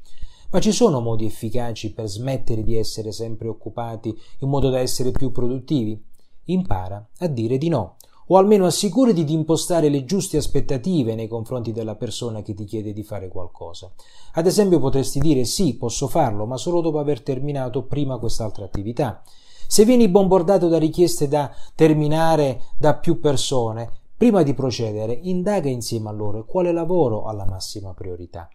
Ma 0.51 0.61
ci 0.61 0.73
sono 0.73 1.01
modi 1.01 1.27
efficaci 1.27 1.93
per 1.93 2.07
smettere 2.07 2.63
di 2.63 2.77
essere 2.77 3.13
sempre 3.13 3.49
occupati 3.49 4.17
in 4.41 4.49
modo 4.49 4.71
da 4.71 4.79
essere 4.79 5.11
più 5.11 5.31
produttivi? 5.31 6.03
Impara 6.45 7.05
a 7.19 7.27
dire 7.27 7.59
di 7.59 7.69
no 7.69 7.97
o 8.29 8.37
almeno 8.37 8.67
assicurati 8.67 9.25
di 9.25 9.33
impostare 9.33 9.89
le 9.89 10.05
giuste 10.05 10.37
aspettative 10.37 11.15
nei 11.15 11.29
confronti 11.29 11.73
della 11.73 11.95
persona 11.95 12.43
che 12.43 12.55
ti 12.55 12.65
chiede 12.65 12.93
di 12.93 13.03
fare 13.03 13.29
qualcosa. 13.29 13.93
Ad 14.35 14.47
esempio 14.47 14.81
potresti 14.81 15.21
dire 15.21 15.45
sì, 15.45 15.77
posso 15.77 16.09
farlo, 16.09 16.47
ma 16.47 16.57
solo 16.57 16.81
dopo 16.81 16.99
aver 16.99 17.23
terminato 17.23 17.85
prima 17.85 18.19
quest'altra 18.19 18.65
attività. 18.65 19.23
Se 19.69 19.85
vieni 19.85 20.09
bombardato 20.09 20.69
da 20.69 20.79
richieste 20.79 21.29
da 21.29 21.53
terminare 21.75 22.63
da 22.79 22.97
più 22.97 23.21
persone, 23.21 23.91
prima 24.17 24.43
di 24.43 24.55
procedere, 24.55 25.13
indaga 25.13 25.69
insieme 25.69 26.09
a 26.09 26.13
loro 26.13 26.45
quale 26.45 26.73
lavoro 26.73 27.25
ha 27.25 27.33
la 27.33 27.47
massima 27.47 27.93
priorità 27.93 28.49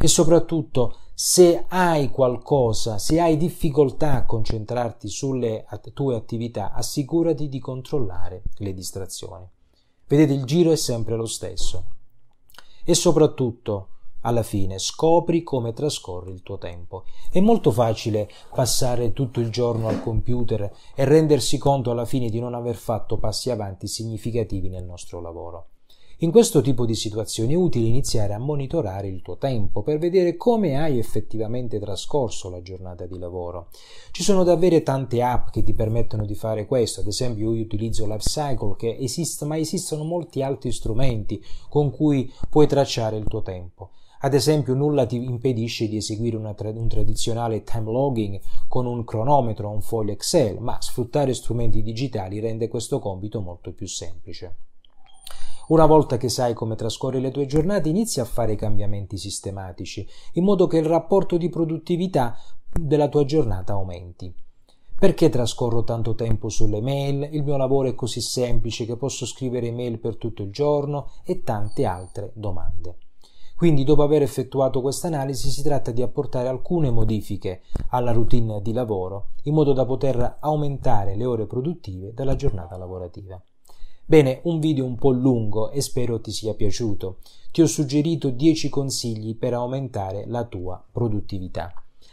e 0.00 0.06
soprattutto 0.06 0.94
se 1.20 1.64
hai 1.66 2.12
qualcosa, 2.12 2.96
se 2.98 3.18
hai 3.18 3.36
difficoltà 3.36 4.12
a 4.12 4.24
concentrarti 4.24 5.08
sulle 5.08 5.66
tue 5.92 6.14
attività, 6.14 6.72
assicurati 6.72 7.48
di 7.48 7.58
controllare 7.58 8.44
le 8.58 8.72
distrazioni. 8.72 9.44
Vedete, 10.06 10.32
il 10.32 10.44
giro 10.44 10.70
è 10.70 10.76
sempre 10.76 11.16
lo 11.16 11.26
stesso. 11.26 11.86
E 12.84 12.94
soprattutto, 12.94 13.88
alla 14.20 14.44
fine, 14.44 14.78
scopri 14.78 15.42
come 15.42 15.72
trascorre 15.72 16.30
il 16.30 16.44
tuo 16.44 16.56
tempo. 16.56 17.02
È 17.32 17.40
molto 17.40 17.72
facile 17.72 18.30
passare 18.54 19.12
tutto 19.12 19.40
il 19.40 19.50
giorno 19.50 19.88
al 19.88 20.00
computer 20.00 20.72
e 20.94 21.04
rendersi 21.04 21.58
conto 21.58 21.90
alla 21.90 22.04
fine 22.04 22.30
di 22.30 22.38
non 22.38 22.54
aver 22.54 22.76
fatto 22.76 23.18
passi 23.18 23.50
avanti 23.50 23.88
significativi 23.88 24.68
nel 24.68 24.84
nostro 24.84 25.20
lavoro. 25.20 25.66
In 26.20 26.32
questo 26.32 26.60
tipo 26.62 26.84
di 26.84 26.96
situazioni 26.96 27.52
è 27.52 27.56
utile 27.56 27.86
iniziare 27.86 28.34
a 28.34 28.40
monitorare 28.40 29.06
il 29.06 29.22
tuo 29.22 29.36
tempo 29.36 29.84
per 29.84 29.98
vedere 29.98 30.36
come 30.36 30.76
hai 30.76 30.98
effettivamente 30.98 31.78
trascorso 31.78 32.50
la 32.50 32.60
giornata 32.60 33.06
di 33.06 33.16
lavoro. 33.20 33.68
Ci 34.10 34.24
sono 34.24 34.42
davvero 34.42 34.82
tante 34.82 35.22
app 35.22 35.50
che 35.50 35.62
ti 35.62 35.74
permettono 35.74 36.26
di 36.26 36.34
fare 36.34 36.66
questo, 36.66 37.02
ad 37.02 37.06
esempio 37.06 37.54
io 37.54 37.62
utilizzo 37.62 38.04
Lifecycle 38.04 38.74
che 38.74 38.96
esiste, 38.98 39.44
ma 39.44 39.58
esistono 39.58 40.02
molti 40.02 40.42
altri 40.42 40.72
strumenti 40.72 41.40
con 41.68 41.92
cui 41.92 42.28
puoi 42.50 42.66
tracciare 42.66 43.16
il 43.16 43.28
tuo 43.28 43.42
tempo. 43.42 43.90
Ad 44.22 44.34
esempio, 44.34 44.74
nulla 44.74 45.06
ti 45.06 45.22
impedisce 45.22 45.86
di 45.86 45.98
eseguire 45.98 46.36
tra- 46.56 46.70
un 46.70 46.88
tradizionale 46.88 47.62
time 47.62 47.92
logging 47.92 48.40
con 48.66 48.86
un 48.86 49.04
cronometro 49.04 49.68
o 49.68 49.72
un 49.72 49.82
foglio 49.82 50.10
Excel, 50.10 50.58
ma 50.58 50.78
sfruttare 50.80 51.32
strumenti 51.32 51.80
digitali 51.80 52.40
rende 52.40 52.66
questo 52.66 52.98
compito 52.98 53.40
molto 53.40 53.72
più 53.72 53.86
semplice. 53.86 54.56
Una 55.68 55.84
volta 55.84 56.16
che 56.16 56.30
sai 56.30 56.54
come 56.54 56.76
trascorri 56.76 57.20
le 57.20 57.30
tue 57.30 57.44
giornate, 57.44 57.90
inizia 57.90 58.22
a 58.22 58.26
fare 58.26 58.56
cambiamenti 58.56 59.18
sistematici, 59.18 60.08
in 60.32 60.44
modo 60.44 60.66
che 60.66 60.78
il 60.78 60.86
rapporto 60.86 61.36
di 61.36 61.50
produttività 61.50 62.38
della 62.72 63.08
tua 63.08 63.26
giornata 63.26 63.74
aumenti. 63.74 64.34
Perché 64.98 65.28
trascorro 65.28 65.84
tanto 65.84 66.14
tempo 66.14 66.48
sulle 66.48 66.80
mail? 66.80 67.28
Il 67.32 67.44
mio 67.44 67.58
lavoro 67.58 67.86
è 67.86 67.94
così 67.94 68.22
semplice 68.22 68.86
che 68.86 68.96
posso 68.96 69.26
scrivere 69.26 69.66
email 69.66 69.98
per 69.98 70.16
tutto 70.16 70.42
il 70.42 70.50
giorno 70.50 71.10
e 71.22 71.42
tante 71.42 71.84
altre 71.84 72.32
domande. 72.34 72.96
Quindi, 73.54 73.84
dopo 73.84 74.02
aver 74.02 74.22
effettuato 74.22 74.80
questa 74.80 75.08
analisi, 75.08 75.50
si 75.50 75.62
tratta 75.62 75.90
di 75.90 76.00
apportare 76.00 76.48
alcune 76.48 76.90
modifiche 76.90 77.60
alla 77.90 78.12
routine 78.12 78.62
di 78.62 78.72
lavoro 78.72 79.32
in 79.42 79.52
modo 79.52 79.74
da 79.74 79.84
poter 79.84 80.38
aumentare 80.40 81.14
le 81.14 81.26
ore 81.26 81.46
produttive 81.46 82.14
della 82.14 82.36
giornata 82.36 82.78
lavorativa. 82.78 83.38
Bene, 84.10 84.40
un 84.44 84.58
video 84.58 84.86
un 84.86 84.96
po' 84.96 85.10
lungo 85.10 85.70
e 85.70 85.82
spero 85.82 86.18
ti 86.18 86.32
sia 86.32 86.54
piaciuto. 86.54 87.18
Ti 87.52 87.60
ho 87.60 87.66
suggerito 87.66 88.30
10 88.30 88.70
consigli 88.70 89.36
per 89.36 89.52
aumentare 89.52 90.24
la 90.26 90.46
tua 90.46 90.82
produttività. 90.90 91.70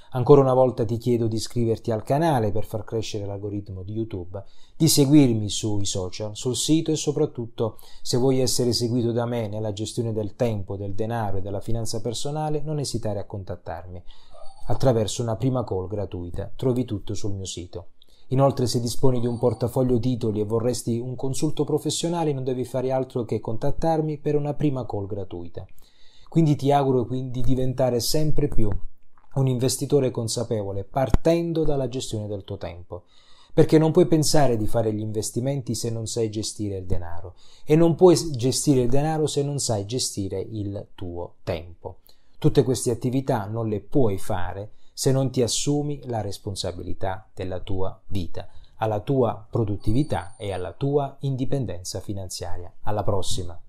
Ancora 0.09 0.41
una 0.41 0.53
volta 0.53 0.83
ti 0.83 0.97
chiedo 0.97 1.27
di 1.27 1.37
iscriverti 1.37 1.91
al 1.91 2.03
canale 2.03 2.51
per 2.51 2.65
far 2.65 2.83
crescere 2.83 3.25
l'algoritmo 3.25 3.81
di 3.81 3.93
YouTube, 3.93 4.43
di 4.75 4.89
seguirmi 4.89 5.47
sui 5.47 5.85
social, 5.85 6.35
sul 6.35 6.57
sito 6.57 6.91
e 6.91 6.97
soprattutto 6.97 7.77
se 8.01 8.17
vuoi 8.17 8.41
essere 8.41 8.73
seguito 8.73 9.13
da 9.13 9.25
me 9.25 9.47
nella 9.47 9.71
gestione 9.71 10.11
del 10.11 10.35
tempo, 10.35 10.75
del 10.75 10.95
denaro 10.95 11.37
e 11.37 11.41
della 11.41 11.61
finanza 11.61 12.01
personale, 12.01 12.61
non 12.61 12.79
esitare 12.79 13.19
a 13.19 13.25
contattarmi 13.25 14.03
attraverso 14.67 15.21
una 15.21 15.37
prima 15.37 15.63
call 15.63 15.87
gratuita. 15.87 16.51
Trovi 16.57 16.83
tutto 16.83 17.13
sul 17.13 17.35
mio 17.35 17.45
sito. 17.45 17.91
Inoltre, 18.29 18.65
se 18.67 18.79
disponi 18.79 19.19
di 19.19 19.27
un 19.27 19.37
portafoglio 19.37 19.99
titoli 19.99 20.39
e 20.39 20.45
vorresti 20.45 20.97
un 20.97 21.15
consulto 21.15 21.63
professionale, 21.63 22.33
non 22.33 22.43
devi 22.43 22.65
fare 22.65 22.91
altro 22.91 23.23
che 23.23 23.39
contattarmi 23.39 24.17
per 24.17 24.35
una 24.35 24.53
prima 24.53 24.85
call 24.85 25.05
gratuita. 25.05 25.65
Quindi 26.27 26.55
ti 26.55 26.71
auguro 26.71 27.03
di 27.03 27.41
diventare 27.41 27.99
sempre 27.99 28.47
più 28.47 28.69
un 29.35 29.47
investitore 29.47 30.11
consapevole 30.11 30.83
partendo 30.83 31.63
dalla 31.63 31.87
gestione 31.87 32.27
del 32.27 32.43
tuo 32.43 32.57
tempo 32.57 33.03
perché 33.55 33.77
non 33.77 33.93
puoi 33.93 34.05
pensare 34.05 34.57
di 34.57 34.67
fare 34.67 34.93
gli 34.93 34.99
investimenti 34.99 35.75
se 35.75 35.89
non 35.89 36.07
sai 36.07 36.29
gestire 36.29 36.79
il 36.79 36.85
denaro 36.85 37.35
e 37.63 37.77
non 37.77 37.95
puoi 37.95 38.17
gestire 38.31 38.81
il 38.81 38.89
denaro 38.89 39.27
se 39.27 39.43
non 39.43 39.59
sai 39.59 39.85
gestire 39.85 40.41
il 40.41 40.87
tuo 40.93 41.35
tempo. 41.41 41.99
Tutte 42.37 42.63
queste 42.63 42.91
attività 42.91 43.45
non 43.45 43.69
le 43.69 43.79
puoi 43.79 44.17
fare 44.17 44.71
se 44.97 45.11
non 45.11 45.29
ti 45.29 45.41
assumi 45.41 45.99
la 46.05 46.21
responsabilità 46.21 47.27
della 47.33 47.59
tua 47.59 48.01
vita, 48.07 48.47
alla 48.75 49.01
tua 49.01 49.45
produttività 49.49 50.35
e 50.37 50.53
alla 50.53 50.71
tua 50.71 51.17
indipendenza 51.19 51.99
finanziaria. 51.99 52.71
Alla 52.83 53.03
prossima! 53.03 53.59